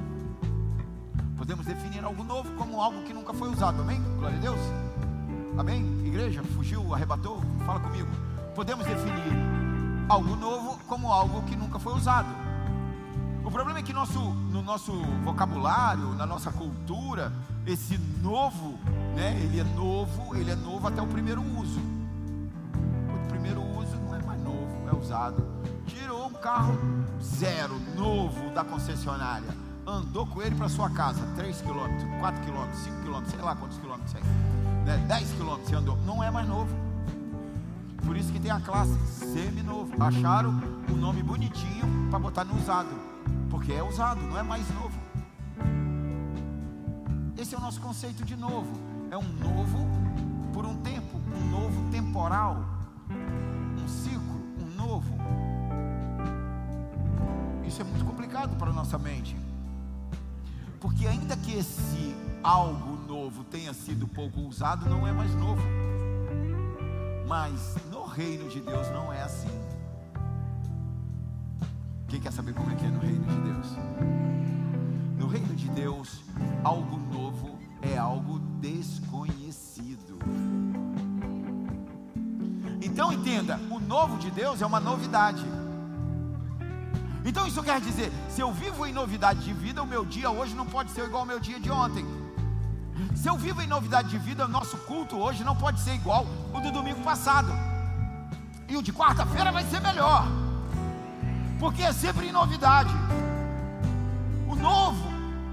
[1.37, 4.03] Podemos definir algo novo como algo que nunca foi usado, amém?
[4.19, 4.88] Glória a Deus.
[5.59, 5.85] Amém?
[6.07, 7.43] Igreja, fugiu, arrebatou?
[7.67, 8.09] Fala comigo.
[8.55, 9.33] Podemos definir
[10.09, 12.29] algo novo como algo que nunca foi usado.
[13.45, 14.93] O problema é que nosso, no nosso
[15.25, 17.33] vocabulário, na nossa cultura,
[17.67, 18.79] esse novo,
[19.17, 21.81] né, ele é novo, ele é novo até o primeiro uso.
[21.81, 25.45] O primeiro uso não é mais novo, é usado.
[25.89, 26.79] Tirou um carro
[27.21, 33.01] zero, novo, da concessionária andou com ele para sua casa, 3 quilômetros, 4 quilômetros, 5
[33.01, 34.21] quilômetros, sei lá quantos quilômetros é.
[34.89, 34.97] Né?
[35.07, 36.75] 10, quilômetros, você andou, não é mais novo.
[38.07, 39.93] Por isso que tem a classe semi-novo.
[40.03, 42.89] Acharam o um nome bonitinho para botar no usado,
[43.51, 44.99] porque é usado, não é mais novo.
[47.37, 48.73] Esse é o nosso conceito de novo.
[49.11, 49.87] É um novo
[50.55, 52.65] por um tempo, um novo temporal,
[53.11, 55.15] um ciclo, um novo.
[57.67, 59.37] Isso é muito complicado para a nossa mente.
[60.81, 65.63] Porque ainda que esse algo novo tenha sido pouco usado, não é mais novo.
[67.27, 69.51] Mas no reino de Deus não é assim.
[72.09, 73.67] Quem quer saber como é que é no reino de Deus?
[75.19, 76.23] No reino de Deus,
[76.65, 80.19] algo novo é algo desconhecido.
[82.81, 85.45] Então entenda, o novo de Deus é uma novidade.
[87.25, 90.55] Então isso quer dizer, se eu vivo em novidade de vida, o meu dia hoje
[90.55, 92.18] não pode ser igual ao meu dia de ontem.
[93.21, 96.25] Se eu vivo em novidade de vida, o nosso culto hoje não pode ser igual
[96.55, 97.49] o do domingo passado.
[98.69, 100.25] E o de quarta-feira vai ser melhor.
[101.59, 102.95] Porque é sempre em novidade.
[104.49, 105.05] O novo,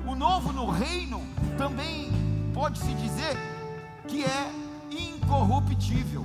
[0.06, 1.20] o novo no reino
[1.58, 2.12] também
[2.54, 3.36] pode-se dizer
[4.08, 4.52] que é
[4.92, 6.24] incorruptível.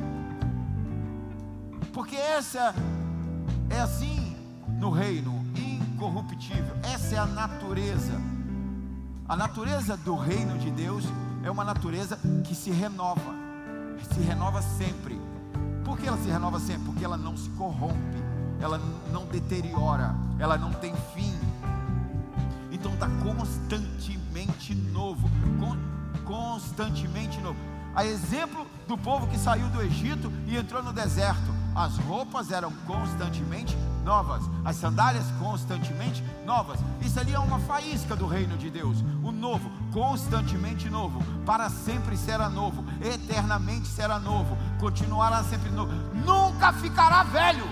[1.91, 2.75] Porque essa
[3.71, 4.37] é assim
[4.79, 6.77] no reino incorruptível.
[6.83, 8.21] Essa é a natureza.
[9.27, 11.07] A natureza do reino de Deus
[11.43, 13.35] é uma natureza que se renova,
[14.13, 15.21] se renova sempre.
[15.85, 16.85] Por que ela se renova sempre?
[16.85, 18.19] Porque ela não se corrompe,
[18.61, 18.81] ela
[19.13, 21.35] não deteriora, ela não tem fim.
[22.71, 25.29] Então está constantemente novo,
[26.25, 27.59] constantemente novo.
[27.95, 32.73] A exemplo do povo que saiu do Egito e entrou no deserto, as roupas eram
[32.87, 36.81] constantemente novas, as sandálias constantemente novas.
[37.01, 38.99] Isso ali é uma faísca do reino de Deus.
[39.23, 45.93] O novo, constantemente novo, para sempre será novo, eternamente será novo, continuará sempre novo,
[46.25, 47.65] nunca ficará velho.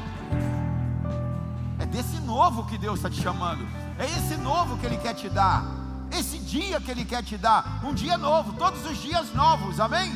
[1.79, 3.67] É desse novo que Deus está te chamando,
[3.99, 5.65] é esse novo que Ele quer te dar.
[6.11, 10.11] esse dia que Ele quer te dar, um dia novo, todos os dias novos, amém?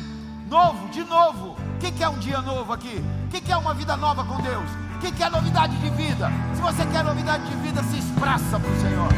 [0.49, 1.55] Novo, de novo.
[1.75, 3.03] O que, que é um dia novo aqui?
[3.25, 4.82] O que, que é uma vida nova com Deus?
[5.03, 6.31] Que, que é novidade de vida?
[6.55, 9.09] Se você quer novidade de vida, se expressa para o Senhor.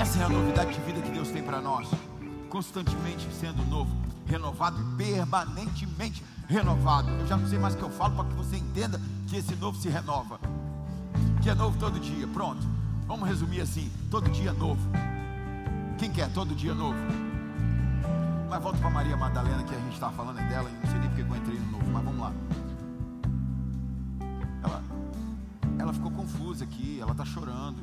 [0.00, 1.88] Essa é a novidade de vida que Deus tem para nós,
[2.48, 3.88] constantemente sendo novo,
[4.26, 7.08] renovado, permanentemente renovado.
[7.08, 9.54] Eu já não sei mais o que eu falo para que você entenda que esse
[9.54, 10.40] novo se renova.
[11.40, 12.26] Que é novo todo dia.
[12.26, 12.66] Pronto.
[13.06, 14.80] Vamos resumir assim: todo dia novo.
[15.98, 17.27] Quem quer todo dia novo?
[18.48, 21.08] Mas volta para Maria Madalena, que a gente estava falando dela, e não sei nem
[21.10, 22.32] porque eu entrei no novo, mas vamos lá.
[24.62, 24.82] Ela,
[25.78, 27.78] ela ficou confusa aqui, ela está chorando.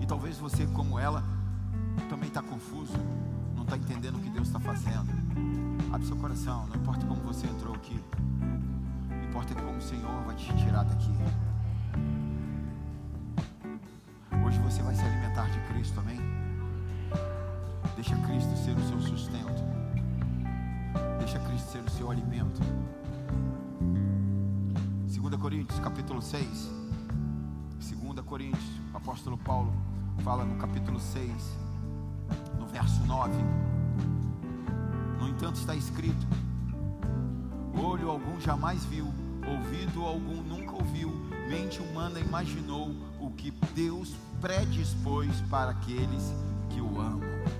[0.00, 1.22] E talvez você, como ela,
[2.08, 2.98] também está confuso,
[3.54, 5.12] não está entendendo o que Deus está fazendo.
[5.92, 8.02] Abre seu coração, não importa como você entrou aqui,
[9.28, 11.12] importa como o Senhor vai te tirar daqui.
[14.44, 16.37] Hoje você vai se alimentar de Cristo, amém?
[17.98, 19.64] Deixa Cristo ser o seu sustento.
[21.18, 22.60] Deixa Cristo ser o seu alimento.
[25.08, 26.70] 2 Coríntios, capítulo 6.
[27.80, 29.72] 2 Coríntios, o apóstolo Paulo
[30.22, 31.58] fala no capítulo 6,
[32.56, 33.32] no verso 9.
[35.18, 36.24] No entanto, está escrito:
[37.76, 39.12] Olho algum jamais viu,
[39.44, 41.10] ouvido algum nunca ouviu,
[41.48, 46.32] mente humana imaginou o que Deus predispôs para aqueles
[46.70, 47.57] que o amam.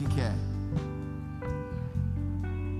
[0.00, 0.32] Quem quer?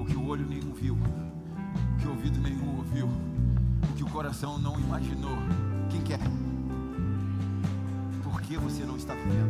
[0.00, 4.08] O que o olho nenhum viu, o que o ouvido nenhum ouviu, o que o
[4.08, 5.36] coração não imaginou.
[5.90, 6.18] Quem quer?
[8.22, 9.49] Por que você não está vivendo?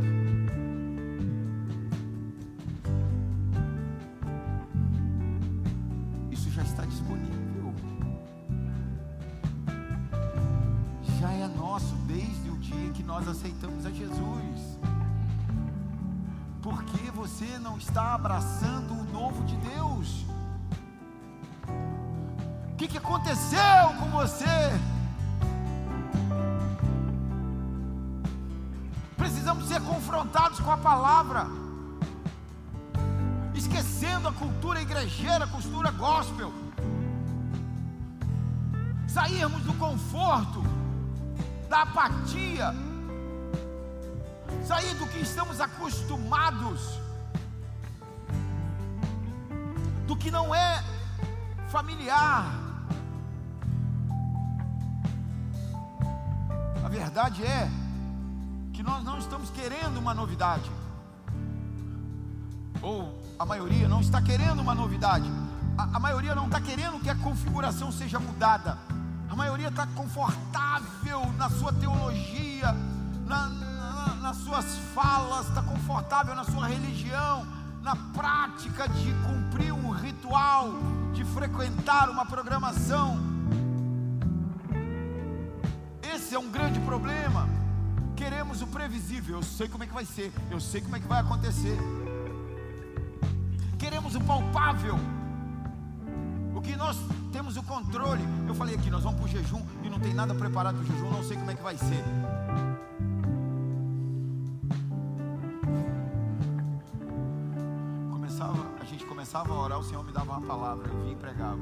[17.81, 20.27] Está abraçando o novo de Deus?
[22.73, 24.45] O que, que aconteceu com você?
[29.17, 31.47] Precisamos ser confrontados com a palavra,
[33.55, 36.53] esquecendo a cultura igrejeira, a cultura gospel,
[39.09, 40.63] sairmos do conforto,
[41.69, 42.75] da apatia,
[44.67, 47.00] sair do que estamos acostumados,
[50.11, 50.83] do que não é
[51.69, 52.53] familiar.
[56.85, 57.71] A verdade é
[58.73, 60.69] que nós não estamos querendo uma novidade,
[62.83, 65.31] ou a maioria não está querendo uma novidade,
[65.79, 68.77] a, a maioria não está querendo que a configuração seja mudada,
[69.29, 72.73] a maioria está confortável na sua teologia,
[73.29, 77.47] na, na, nas suas falas, está confortável na sua religião,
[77.83, 80.73] na prática de cumprir um ritual,
[81.13, 83.19] de frequentar uma programação.
[86.03, 87.49] Esse é um grande problema.
[88.15, 89.37] Queremos o previsível.
[89.37, 91.79] Eu sei como é que vai ser, eu sei como é que vai acontecer.
[93.79, 94.99] Queremos o palpável.
[96.55, 96.99] O que nós
[97.33, 98.23] temos o controle.
[98.47, 100.87] Eu falei aqui, nós vamos para o jejum e não tem nada preparado para o
[100.87, 102.05] jejum, não sei como é que vai ser.
[109.31, 111.59] Começava a orar, o Senhor me dava uma palavra, eu vim e pregava.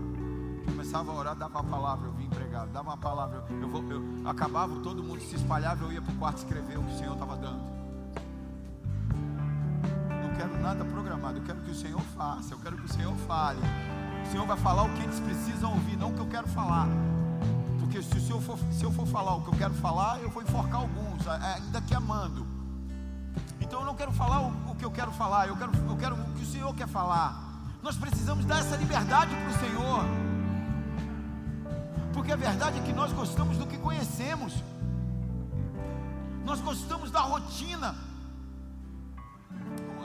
[0.64, 2.66] Começava a orar, dava uma palavra, eu vim e pregava.
[2.68, 6.16] Dava uma palavra, eu, vou, eu acabava, todo mundo se espalhava, eu ia para o
[6.16, 7.60] quarto escrever o que o Senhor estava dando.
[10.08, 13.14] Não quero nada programado, eu quero que o Senhor faça, eu quero que o Senhor
[13.26, 13.60] fale.
[14.26, 16.88] O Senhor vai falar o que eles precisam ouvir, não o que eu quero falar.
[17.80, 20.30] Porque se, o Senhor for, se eu for falar o que eu quero falar, eu
[20.30, 22.46] vou enforcar alguns, ainda que amando.
[23.60, 26.14] Então eu não quero falar o, o que eu quero falar, eu quero, eu quero
[26.14, 27.47] o que o Senhor quer falar.
[27.82, 30.04] Nós precisamos dar essa liberdade para o Senhor.
[32.12, 34.52] Porque a verdade é que nós gostamos do que conhecemos.
[36.44, 37.94] Nós gostamos da rotina.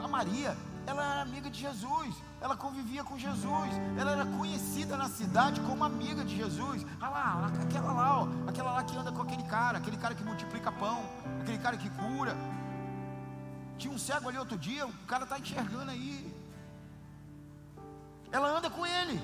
[0.02, 0.56] A Maria,
[0.86, 5.82] ela era amiga de Jesus, ela convivia com Jesus, ela era conhecida na cidade como
[5.82, 6.84] amiga de Jesus.
[7.00, 10.22] Ah lá, aquela lá, ó, aquela lá que anda com aquele cara, aquele cara que
[10.22, 11.02] multiplica pão,
[11.40, 12.36] aquele cara que cura.
[13.78, 16.33] Tinha um cego ali outro dia, o cara está enxergando aí.
[18.34, 19.16] Ela anda com ele.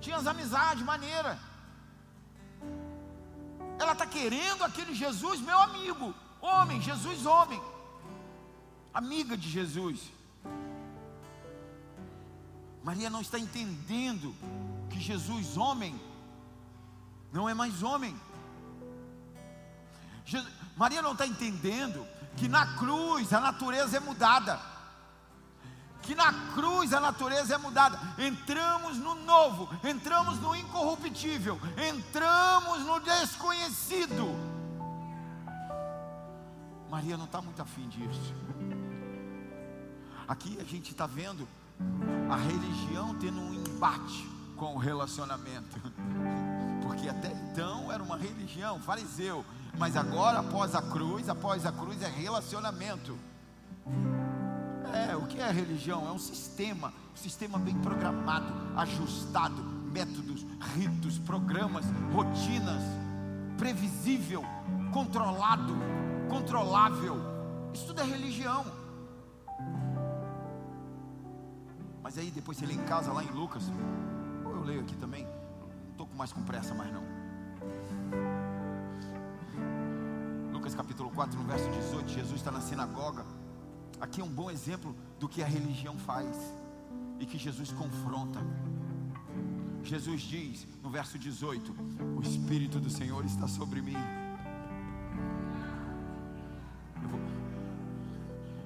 [0.00, 1.32] Tinha as amizades, maneira.
[3.76, 7.60] ela está querendo aquele Jesus, meu amigo, homem, Jesus, homem,
[8.94, 9.98] amiga de Jesus.
[12.84, 14.34] Maria não está entendendo
[14.90, 16.00] que Jesus, homem,
[17.32, 18.14] não é mais homem.
[20.24, 24.60] Jesus, Maria não está entendendo que na cruz a natureza é mudada.
[26.02, 27.98] Que na cruz a natureza é mudada.
[28.18, 34.50] Entramos no novo, entramos no incorruptível, entramos no desconhecido.
[36.90, 38.34] Maria não está muito afim disso.
[40.26, 41.46] Aqui a gente está vendo
[42.30, 45.80] a religião tendo um embate com o relacionamento.
[46.82, 49.44] Porque até então era uma religião, fariseu,
[49.78, 53.16] mas agora após a cruz, após a cruz é relacionamento.
[54.92, 56.06] É, o que é religião?
[56.06, 59.62] É um sistema, um sistema bem programado, ajustado,
[59.92, 62.82] métodos, ritos, programas, rotinas,
[63.56, 64.44] previsível,
[64.92, 65.74] controlado,
[66.28, 67.16] controlável.
[67.72, 68.64] Isso tudo é religião.
[72.02, 73.70] Mas aí depois você lê em casa, lá em Lucas,
[74.44, 77.04] ou eu leio aqui também, não estou mais com pressa mais não.
[80.52, 83.24] Lucas capítulo 4, no verso 18, Jesus está na sinagoga.
[84.00, 86.36] Aqui é um bom exemplo do que a religião faz
[87.18, 88.40] e que Jesus confronta.
[89.82, 91.74] Jesus diz no verso 18:
[92.16, 93.96] O Espírito do Senhor está sobre mim.
[97.02, 97.20] Eu vou,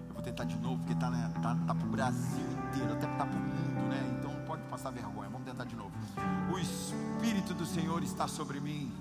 [0.08, 3.26] eu vou tentar de novo, porque está tá, tá para o Brasil inteiro, até está
[3.26, 4.16] para o mundo, né?
[4.18, 5.28] Então não pode passar vergonha.
[5.28, 5.92] Vamos tentar de novo.
[6.52, 8.92] O Espírito do Senhor está sobre mim.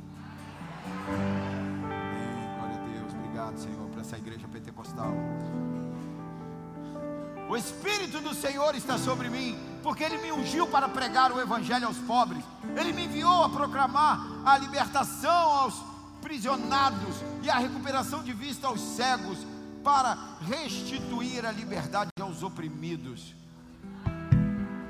[1.08, 2.58] Amém.
[2.58, 3.14] Glória a Deus.
[3.14, 5.14] Obrigado, Senhor, por essa igreja pentecostal.
[7.54, 11.86] O Espírito do Senhor está sobre mim, porque Ele me ungiu para pregar o Evangelho
[11.86, 12.44] aos pobres.
[12.76, 15.76] Ele me enviou a proclamar a libertação aos
[16.20, 19.38] prisionados e a recuperação de vista aos cegos,
[19.84, 23.36] para restituir a liberdade aos oprimidos.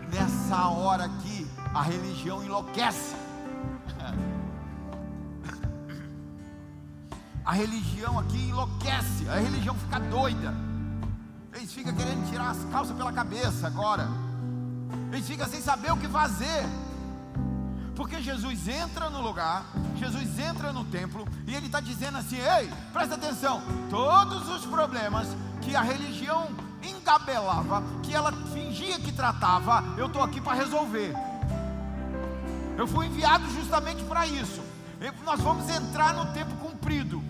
[0.10, 3.14] Nessa hora aqui, a religião enlouquece.
[7.46, 10.54] A religião aqui enlouquece, a religião fica doida.
[11.56, 14.08] Eles ficam querendo tirar as calças pela cabeça agora.
[15.12, 16.64] Eles ficam sem saber o que fazer.
[17.96, 19.66] Porque Jesus entra no lugar,
[19.98, 25.28] Jesus entra no templo e ele está dizendo assim: ei, presta atenção, todos os problemas
[25.62, 26.50] que a religião
[26.82, 31.14] engabelava, que ela fingia que tratava, eu estou aqui para resolver.
[32.76, 34.62] Eu fui enviado justamente para isso.
[35.24, 37.22] Nós vamos entrar no tempo cumprido.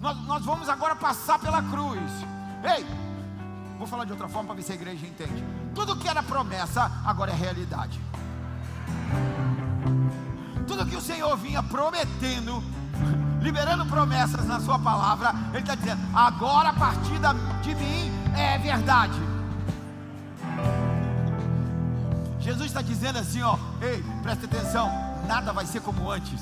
[0.00, 2.10] Nós, nós vamos agora passar pela cruz.
[2.76, 2.86] Ei,
[3.78, 5.44] Vou falar de outra forma para ver se a igreja entende.
[5.74, 8.00] Tudo que era promessa, agora é realidade.
[10.66, 12.62] Tudo que o Senhor vinha prometendo,
[13.40, 17.18] liberando promessas na Sua palavra, Ele está dizendo: agora a partir
[17.62, 19.20] de mim é verdade.
[22.40, 24.90] Jesus está dizendo assim: ó, ei, presta atenção,
[25.26, 26.40] nada vai ser como antes.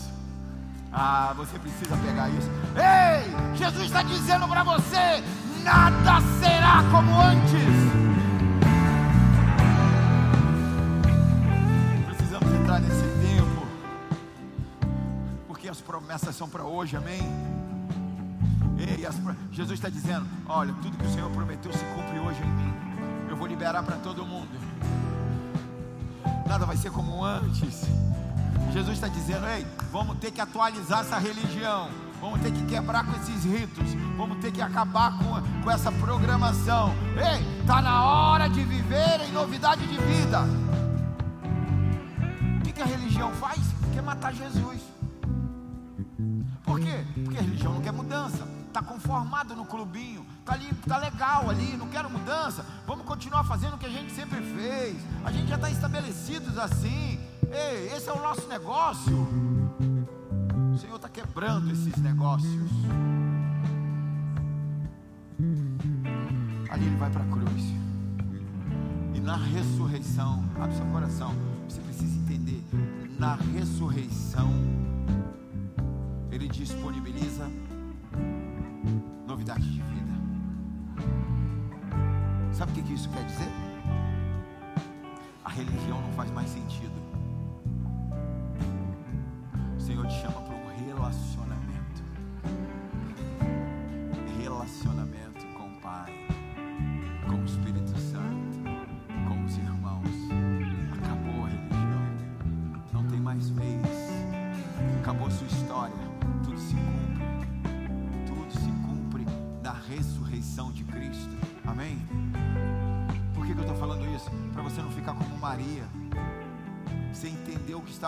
[0.93, 2.51] Ah, você precisa pegar isso.
[2.77, 5.25] Ei, Jesus está dizendo para você:
[5.63, 7.53] nada será como antes.
[12.07, 13.67] Precisamos entrar nesse tempo,
[15.47, 17.21] porque as promessas são para hoje, amém?
[18.79, 19.17] Ei, as,
[19.53, 22.75] Jesus está dizendo: olha, tudo que o Senhor prometeu se cumpre hoje em mim.
[23.29, 24.51] Eu vou liberar para todo mundo.
[26.47, 27.87] Nada vai ser como antes.
[28.73, 31.89] Jesus está dizendo: ei, vamos ter que atualizar essa religião
[32.23, 36.95] vamos ter que quebrar com esses ritos, vamos ter que acabar com, com essa programação.
[37.17, 40.45] Ei, está na hora de viver em novidade de vida.
[42.61, 43.59] O que, que a religião faz?
[43.93, 44.81] Quer matar Jesus.
[46.63, 47.05] Por quê?
[47.25, 48.47] Porque a religião não quer mudança.
[48.69, 52.65] Está conformado no clubinho, está ali, tá legal ali, não quero mudança.
[52.87, 54.97] Vamos continuar fazendo o que a gente sempre fez.
[55.25, 57.19] A gente já está estabelecidos assim.
[57.51, 59.62] Ei, esse é o nosso negócio.
[60.73, 62.71] O Senhor está quebrando esses negócios.
[66.71, 67.63] Ali ele vai para a cruz.
[69.15, 71.35] E na ressurreição, abre seu coração.
[71.69, 72.63] Você precisa entender.
[73.19, 74.51] Na ressurreição,
[76.31, 77.51] ele disponibiliza
[79.27, 80.13] novidade de vida.
[82.53, 83.53] Sabe o que isso quer dizer?
[85.45, 86.93] A religião não faz mais sentido.
[89.77, 90.42] O Senhor te chama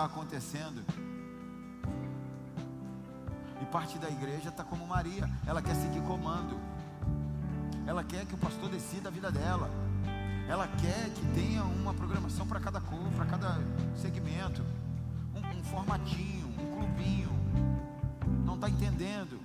[0.05, 0.83] acontecendo.
[3.61, 6.57] E parte da igreja está como Maria, ela quer seguir comando,
[7.87, 9.69] ela quer que o pastor decida a vida dela,
[10.47, 13.59] ela quer que tenha uma programação para cada cor, para cada
[13.95, 14.63] segmento,
[15.33, 17.29] um, um formatinho, um clubinho,
[18.45, 19.39] não está entendendo.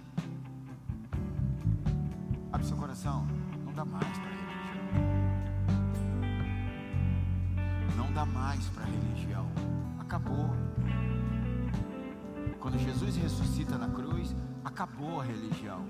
[12.71, 14.33] Quando Jesus ressuscita na cruz,
[14.65, 15.85] acabou a religião.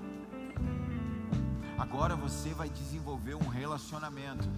[1.77, 4.49] Agora você vai desenvolver um relacionamento.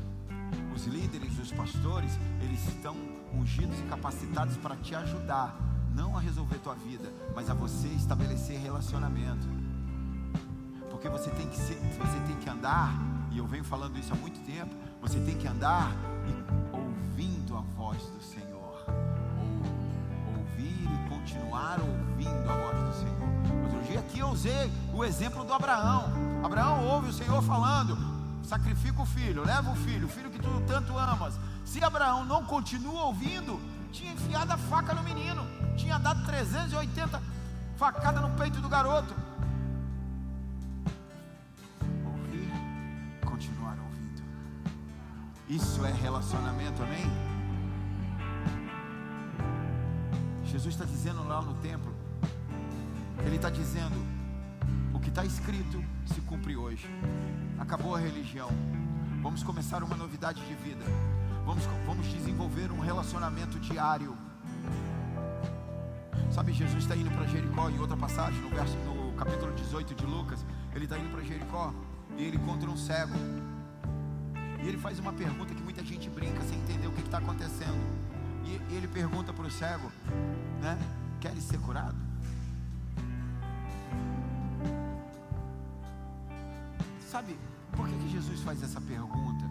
[0.73, 2.95] Os líderes, os pastores, eles estão
[3.33, 5.53] ungidos e capacitados para te ajudar,
[5.93, 9.45] não a resolver tua vida, mas a você estabelecer relacionamento.
[10.89, 12.93] Porque você tem que ser, você tem que andar,
[13.33, 15.91] e eu venho falando isso há muito tempo, você tem que andar
[16.71, 18.85] ouvindo a voz do Senhor.
[19.37, 22.02] Ou ouvir e continuar ouvindo
[24.23, 26.05] eu usei o exemplo do Abraão.
[26.43, 27.97] Abraão ouve o Senhor falando:
[28.43, 31.39] sacrifica o filho, leva o filho, o filho que tu tanto amas.
[31.65, 33.59] Se Abraão não continua ouvindo,
[33.91, 35.45] tinha enfiado a faca no menino,
[35.75, 37.21] tinha dado 380
[37.77, 39.13] facadas no peito do garoto.
[45.49, 47.05] Isso é relacionamento, amém?
[50.45, 51.92] Jesus está dizendo lá no templo,
[53.25, 53.95] Ele está dizendo:
[54.93, 56.87] o que está escrito se cumpre hoje.
[57.59, 58.49] Acabou a religião.
[59.21, 60.83] Vamos começar uma novidade de vida.
[61.45, 64.17] Vamos, vamos desenvolver um relacionamento diário.
[66.31, 70.05] Sabe, Jesus está indo para Jericó em outra passagem, no, verso, no capítulo 18 de
[70.05, 70.45] Lucas.
[70.73, 71.73] Ele está indo para Jericó
[72.17, 73.13] e ele encontra um cego.
[74.63, 77.79] E ele faz uma pergunta que muita gente brinca sem entender o que está acontecendo.
[78.45, 79.91] E, e ele pergunta para o cego,
[80.61, 80.77] né?
[81.19, 82.12] Queres ser curado?
[87.23, 87.39] Sabe
[87.71, 89.45] por que, que Jesus faz essa pergunta?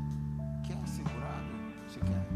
[0.62, 1.46] Quer ser curado?
[1.88, 2.28] Você quer?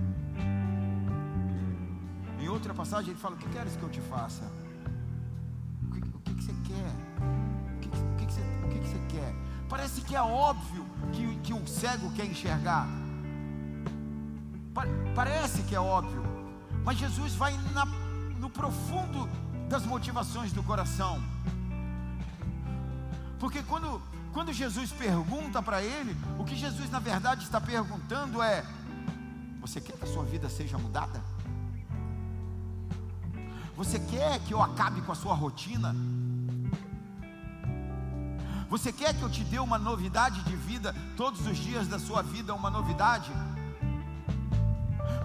[2.41, 4.45] Em outra passagem ele fala: O que queres que eu te faça?
[5.83, 6.91] O que, o que, que você quer?
[7.77, 9.35] O que, o que, que, você, o que, que você quer?
[9.69, 12.89] Parece que é óbvio que, que o cego quer enxergar.
[15.15, 16.23] Parece que é óbvio,
[16.83, 17.85] mas Jesus vai na,
[18.41, 19.29] no profundo
[19.69, 21.23] das motivações do coração.
[23.39, 24.01] Porque quando,
[24.37, 28.63] quando Jesus pergunta para ele, o que Jesus na verdade está perguntando é:
[29.63, 31.25] Você quer que a sua vida seja mudada?
[33.79, 35.97] Você quer que eu acabe com a sua rotina?
[38.69, 42.21] Você quer que eu te dê uma novidade de vida, todos os dias da sua
[42.21, 43.33] vida, uma novidade?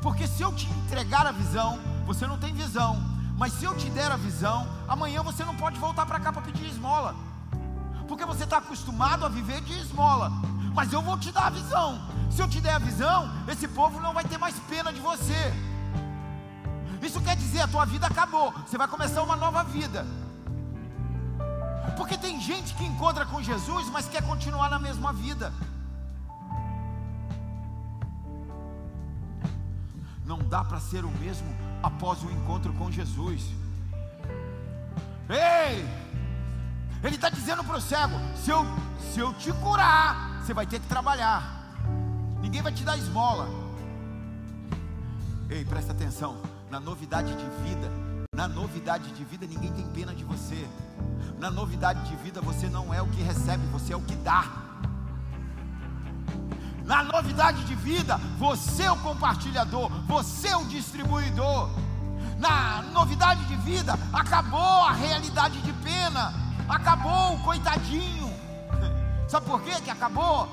[0.02, 2.96] Porque se eu te entregar a visão, você não tem visão.
[3.38, 6.44] Mas se eu te der a visão, amanhã você não pode voltar para cá para
[6.44, 7.14] pedir esmola.
[8.12, 10.30] Porque você está acostumado a viver de esmola.
[10.76, 11.98] Mas eu vou te dar a visão.
[12.30, 15.54] Se eu te der a visão, esse povo não vai ter mais pena de você.
[17.02, 18.52] Isso quer dizer, a tua vida acabou.
[18.68, 20.06] Você vai começar uma nova vida.
[21.96, 25.54] Porque tem gente que encontra com Jesus, mas quer continuar na mesma vida.
[30.26, 31.48] Não dá para ser o mesmo
[31.82, 33.42] após o encontro com Jesus.
[35.30, 36.11] Ei!
[37.04, 38.66] Ele está dizendo para o cego: se eu,
[39.14, 41.62] se eu te curar, você vai ter que trabalhar.
[42.42, 43.48] Ninguém vai te dar esmola.
[45.50, 46.38] Ei, presta atenção.
[46.70, 47.92] Na novidade de vida,
[48.34, 50.68] na novidade de vida, ninguém tem pena de você.
[51.38, 54.46] Na novidade de vida, você não é o que recebe, você é o que dá.
[56.86, 61.70] Na novidade de vida, você é o compartilhador, você é o distribuidor.
[62.38, 66.34] Na novidade de vida, acabou a realidade de pena,
[66.76, 68.32] acabou coitadinho.
[69.28, 70.50] Sabe por quê que acabou?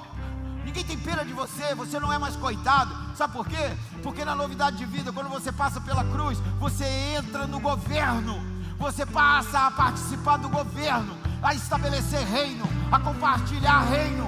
[0.64, 2.95] Ninguém tem pena de você, você não é mais coitado.
[3.16, 3.73] Sabe por quê?
[4.03, 6.85] Porque na novidade de vida, quando você passa pela cruz, você
[7.16, 14.27] entra no governo você passa a participar do governo, a estabelecer reino, a compartilhar reino.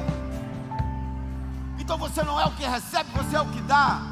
[1.78, 4.02] Então você não é o que recebe, você é o que dá.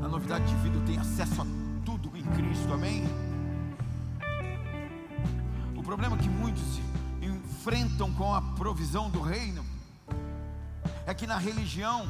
[0.00, 1.57] Na novidade de vida eu tenho acesso a
[2.34, 3.04] Cristo, amém?
[5.76, 6.80] O problema é que muitos
[7.20, 9.64] enfrentam com a provisão do reino
[11.06, 12.06] é que na religião,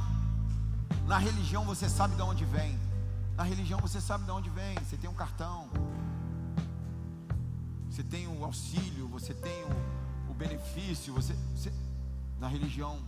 [1.07, 2.79] na religião você sabe de onde vem.
[3.37, 5.69] Na religião você sabe de onde vem, você tem um cartão,
[7.89, 9.65] você tem o auxílio, você tem
[10.29, 11.73] o, benefício, você, você,
[12.39, 13.01] na religião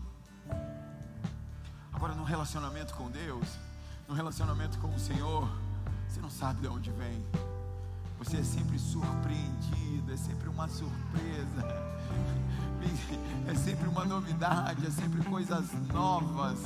[2.30, 3.46] relacionamento com Deus,
[4.08, 5.48] no relacionamento com o Senhor,
[6.10, 7.24] você não sabe de onde vem.
[8.18, 11.90] Você é sempre surpreendido, é sempre uma surpresa
[13.46, 16.58] é sempre uma novidade, é sempre coisas novas,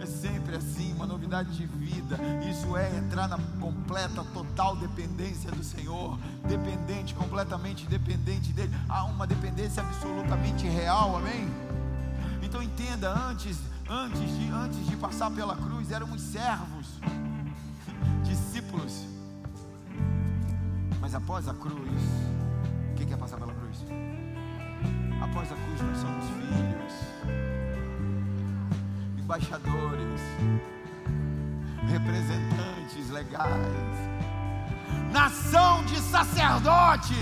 [0.00, 2.18] é sempre assim, uma novidade de vida.
[2.48, 8.72] Isso é entrar na completa, total dependência do Senhor, dependente, completamente dependente dele.
[8.88, 11.48] Há uma dependência absolutamente real, amém?
[12.42, 16.86] Então entenda, antes, antes de, antes de passar pela cruz, éramos servos,
[18.72, 19.06] discípulos.
[21.00, 22.02] Mas após a cruz,
[22.90, 23.84] o que é passar pela cruz?
[25.20, 26.92] Após a cruz, nós somos filhos,
[29.18, 30.20] embaixadores,
[31.88, 33.96] representantes legais,
[35.12, 37.14] nação de sacerdote.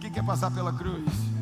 [0.00, 1.35] Quem quer passar pela cruz?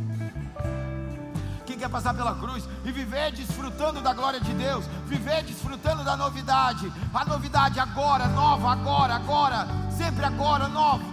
[1.85, 6.91] Quer passar pela cruz e viver desfrutando da glória de Deus, viver desfrutando da novidade,
[7.13, 11.05] a novidade agora, nova, agora, agora, sempre agora, novo,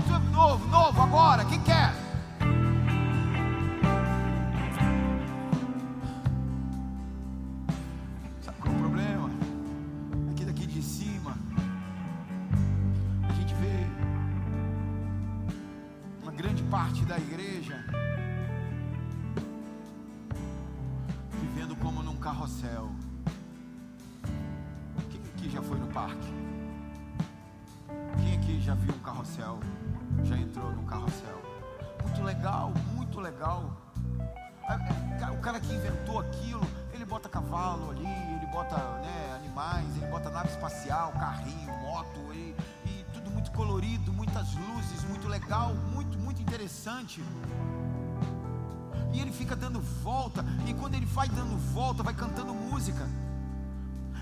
[51.71, 53.07] volta, vai cantando música.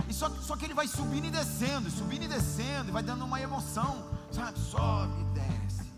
[0.07, 3.25] E só, só que ele vai subindo e descendo, subindo e descendo, e vai dando
[3.25, 4.57] uma emoção, sabe?
[4.59, 5.91] Sobe e desce.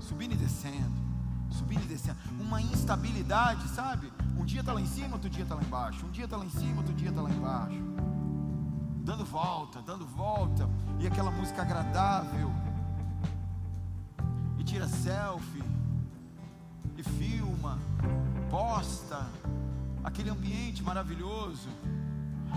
[0.00, 0.92] Subindo e descendo,
[1.50, 2.18] subindo e descendo.
[2.38, 4.12] Uma instabilidade, sabe?
[4.36, 6.04] Um dia está lá em cima, outro dia está lá embaixo.
[6.04, 7.82] Um dia está lá em cima, outro dia está lá embaixo.
[9.02, 10.68] Dando volta, dando volta.
[10.98, 12.52] E aquela música agradável
[14.58, 15.59] e tira selfie,
[17.00, 17.78] e filma,
[18.50, 19.26] posta,
[20.04, 21.68] aquele ambiente maravilhoso.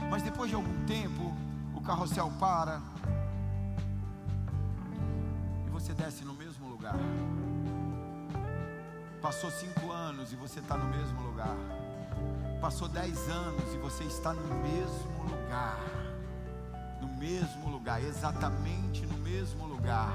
[0.10, 1.34] Mas depois de algum tempo,
[1.74, 2.82] o carrossel para
[5.66, 6.96] e você desce no mesmo lugar.
[9.22, 11.56] Passou cinco anos e você está no mesmo lugar.
[12.60, 15.80] Passou dez anos e você está no mesmo lugar.
[17.02, 20.14] No mesmo lugar, exatamente no mesmo lugar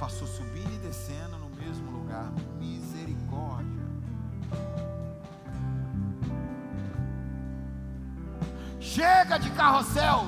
[0.00, 2.32] passou subindo e descendo no mesmo lugar.
[2.58, 3.86] Misericórdia.
[8.80, 10.26] Chega de carrossel.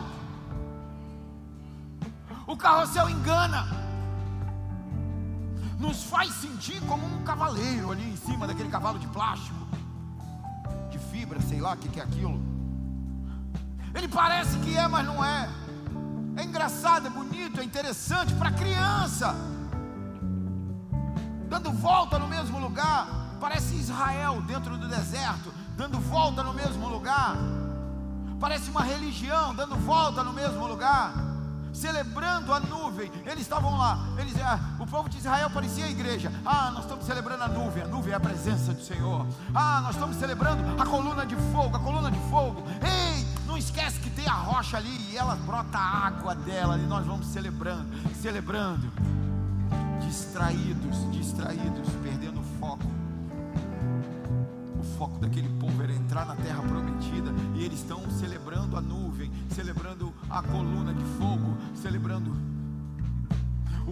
[2.46, 3.66] O carrossel engana.
[5.78, 9.66] Nos faz sentir como um cavaleiro ali em cima daquele cavalo de plástico,
[10.90, 12.40] de fibra, sei lá o que, que é aquilo.
[13.92, 15.50] Ele parece que é, mas não é.
[16.36, 19.34] É engraçado, é bonito, é interessante para criança
[21.52, 23.06] dando volta no mesmo lugar.
[23.38, 27.36] Parece Israel dentro do deserto, dando volta no mesmo lugar.
[28.40, 31.12] Parece uma religião dando volta no mesmo lugar,
[31.70, 33.12] celebrando a nuvem.
[33.26, 36.32] Eles estavam lá, eles, ah, o povo de Israel parecia a igreja.
[36.42, 39.26] Ah, nós estamos celebrando a nuvem, a nuvem é a presença do Senhor.
[39.54, 42.62] Ah, nós estamos celebrando a coluna de fogo, a coluna de fogo.
[42.80, 46.86] Ei, não esquece que tem a rocha ali e ela brota a água dela e
[46.86, 47.86] nós vamos celebrando,
[48.22, 48.90] celebrando
[50.12, 52.84] distraídos, distraídos, perdendo o foco.
[54.78, 59.32] O foco daquele povo era entrar na terra prometida, e eles estão celebrando a nuvem,
[59.48, 62.30] celebrando a coluna de fogo, celebrando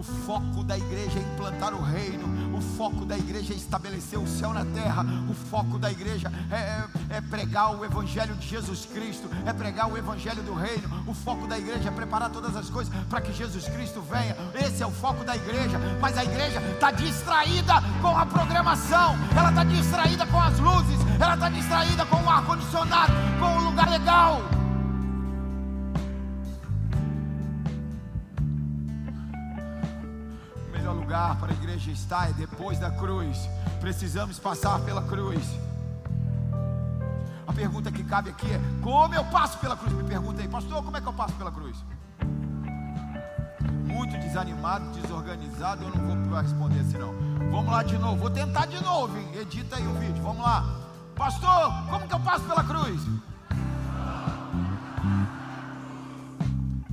[0.01, 2.57] o foco da igreja é implantar o reino.
[2.57, 5.05] O foco da igreja é estabelecer o céu na terra.
[5.29, 9.91] O foco da igreja é, é, é, pregar o evangelho de Jesus Cristo, é pregar
[9.91, 11.03] o evangelho do reino.
[11.05, 14.35] O foco da igreja é preparar todas as coisas para que Jesus Cristo venha.
[14.55, 15.77] Esse é o foco da igreja.
[16.01, 21.35] Mas a igreja está distraída com a programação, ela está distraída com as luzes, ela
[21.35, 24.60] está distraída com o ar condicionado, com o lugar legal.
[31.11, 33.37] Lugar para a igreja estar é depois da cruz.
[33.81, 35.43] Precisamos passar pela cruz.
[37.45, 39.91] A pergunta que cabe aqui é: como eu passo pela cruz?
[39.91, 41.75] Me pergunta aí, pastor, como é que eu passo pela cruz?
[43.83, 47.13] Muito desanimado, desorganizado, eu não vou responder assim não.
[47.51, 49.27] Vamos lá de novo, vou tentar de novo, hein?
[49.33, 50.63] edita aí o vídeo, vamos lá.
[51.13, 53.01] Pastor, como que eu passo pela cruz?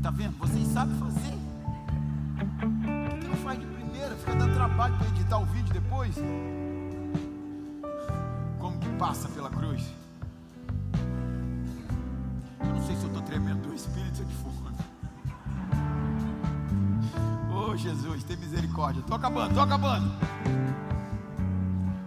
[0.03, 0.37] Tá vendo?
[0.39, 1.38] Vocês sabem fazer.
[4.29, 6.14] Fica dando trabalho para editar o vídeo depois.
[8.59, 9.91] Como que passa pela cruz?
[12.61, 14.74] Eu não sei se eu estou tremendo do espírito aqui fora.
[17.51, 19.01] Oh Jesus, tem misericórdia.
[19.01, 20.12] Estou acabando, estou acabando.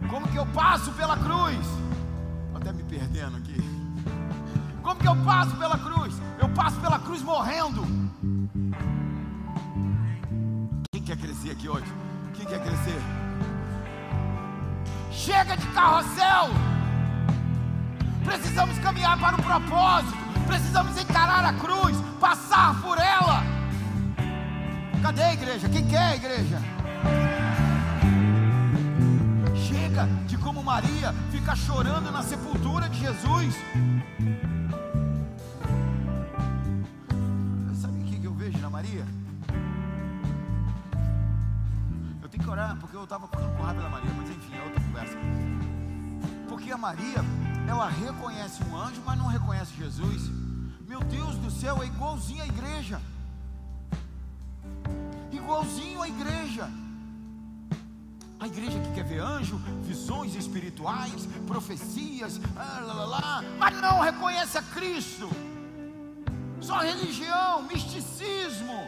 [0.08, 1.58] Como que eu passo pela cruz?
[2.46, 3.58] Estou até me perdendo aqui.
[4.84, 6.22] Como que eu passo pela cruz?
[6.40, 7.82] Eu passo pela cruz morrendo.
[10.92, 11.92] Quem quer crescer aqui hoje?
[12.42, 13.00] Quem quer crescer?
[15.12, 16.50] Chega de carrossel.
[18.26, 20.18] Precisamos caminhar para o propósito.
[20.48, 23.44] Precisamos encarar a cruz, passar por ela.
[25.04, 25.70] Cadê a igreja?
[25.70, 26.60] Quem quer a igreja?
[29.54, 33.56] Chega de como Maria fica chorando na sepultura de Jesus.
[43.02, 45.18] Eu estava ficando com raiva da Maria, mas enfim, é outra conversa.
[46.48, 47.18] Porque a Maria,
[47.68, 50.30] ela reconhece um anjo, mas não reconhece Jesus.
[50.88, 53.02] Meu Deus do céu, é igualzinho à igreja.
[55.32, 56.70] Igualzinho à igreja.
[58.40, 64.00] A igreja que quer ver anjo, visões espirituais, profecias, ah, lá, lá, lá, mas não
[64.00, 65.28] reconhece a Cristo.
[66.60, 68.88] Só religião, misticismo,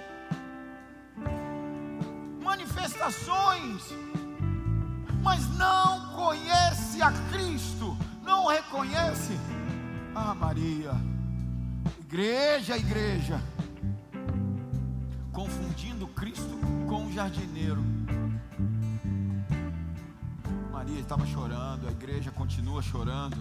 [2.83, 3.81] manifestações,
[5.21, 9.39] mas não conhece a Cristo, não reconhece.
[10.13, 10.91] Ah, Maria,
[12.01, 13.41] igreja, igreja,
[15.31, 17.81] confundindo Cristo com o jardineiro.
[20.69, 23.37] Maria estava chorando, a igreja continua chorando.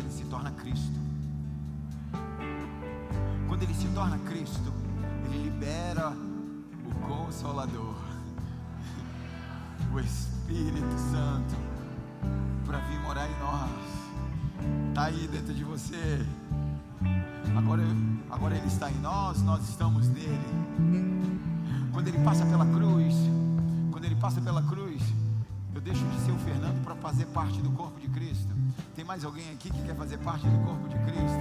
[0.00, 0.98] Ele se torna Cristo.
[3.46, 4.72] Quando ele se torna Cristo,
[5.24, 6.12] ele libera
[6.86, 7.96] o Consolador,
[9.92, 11.56] o Espírito Santo,
[12.64, 14.88] para vir morar em nós.
[14.88, 16.26] Está aí dentro de você.
[17.56, 17.82] Agora,
[18.30, 21.38] agora ele está em nós, nós estamos nele.
[21.92, 23.14] Quando ele passa pela cruz,
[23.90, 24.87] quando ele passa pela cruz,
[25.88, 28.54] deixo de ser o Fernando para fazer parte do corpo de Cristo.
[28.94, 31.40] Tem mais alguém aqui que quer fazer parte do corpo de Cristo?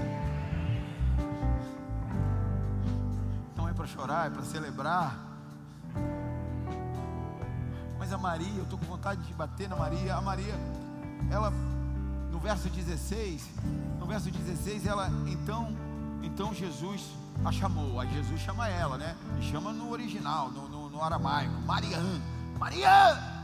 [3.58, 5.20] Não é para chorar, é para celebrar.
[8.00, 10.16] Mas a Maria, eu estou com vontade de bater na Maria.
[10.16, 10.54] A Maria,
[11.30, 11.52] ela,
[12.32, 13.50] no verso 16,
[14.00, 15.76] no verso 16, ela, então,
[16.24, 17.04] então Jesus
[17.44, 18.00] a chamou.
[18.00, 19.14] Aí Jesus chama ela, né?
[19.42, 22.22] E chama no original, no, no, no aramaico, Mariã,
[22.58, 23.37] Mariã.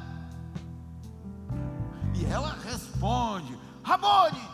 [2.24, 4.50] E ela responde, Rabone.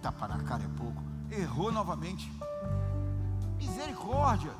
[0.00, 1.02] Tapa na cara é pouco.
[1.30, 2.32] Errou novamente.
[3.58, 4.52] Misericórdia.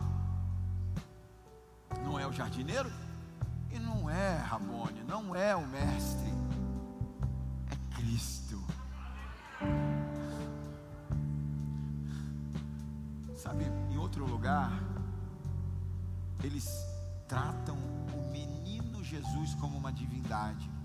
[2.04, 2.92] Não é o jardineiro?
[3.70, 6.30] E não é Rabone, não é o mestre.
[7.70, 8.62] É Cristo.
[13.34, 14.70] Sabe, em outro lugar,
[16.44, 16.68] eles
[17.26, 17.76] tratam
[18.14, 20.75] o menino Jesus como uma divindade.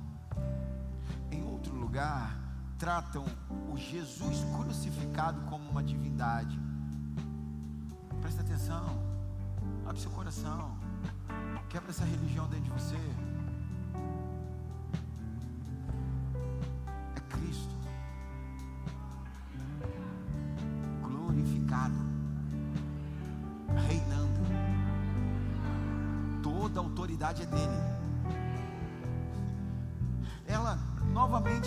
[1.32, 2.38] Em outro lugar,
[2.78, 3.26] tratam
[3.72, 6.60] o Jesus crucificado como uma divindade.
[8.22, 9.02] Presta atenção,
[9.86, 10.78] abre seu coração,
[11.70, 13.31] quebra essa religião dentro de você.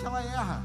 [0.05, 0.61] Novamente ela erra.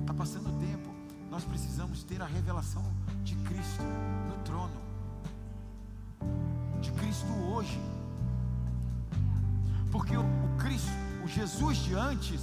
[0.00, 0.90] Está passando o tempo.
[1.30, 2.84] Nós precisamos ter a revelação
[3.22, 3.82] de Cristo
[4.28, 4.80] no trono.
[6.80, 7.80] De Cristo hoje.
[9.92, 10.24] Porque o
[10.58, 10.90] Cristo,
[11.24, 12.40] o Jesus de antes,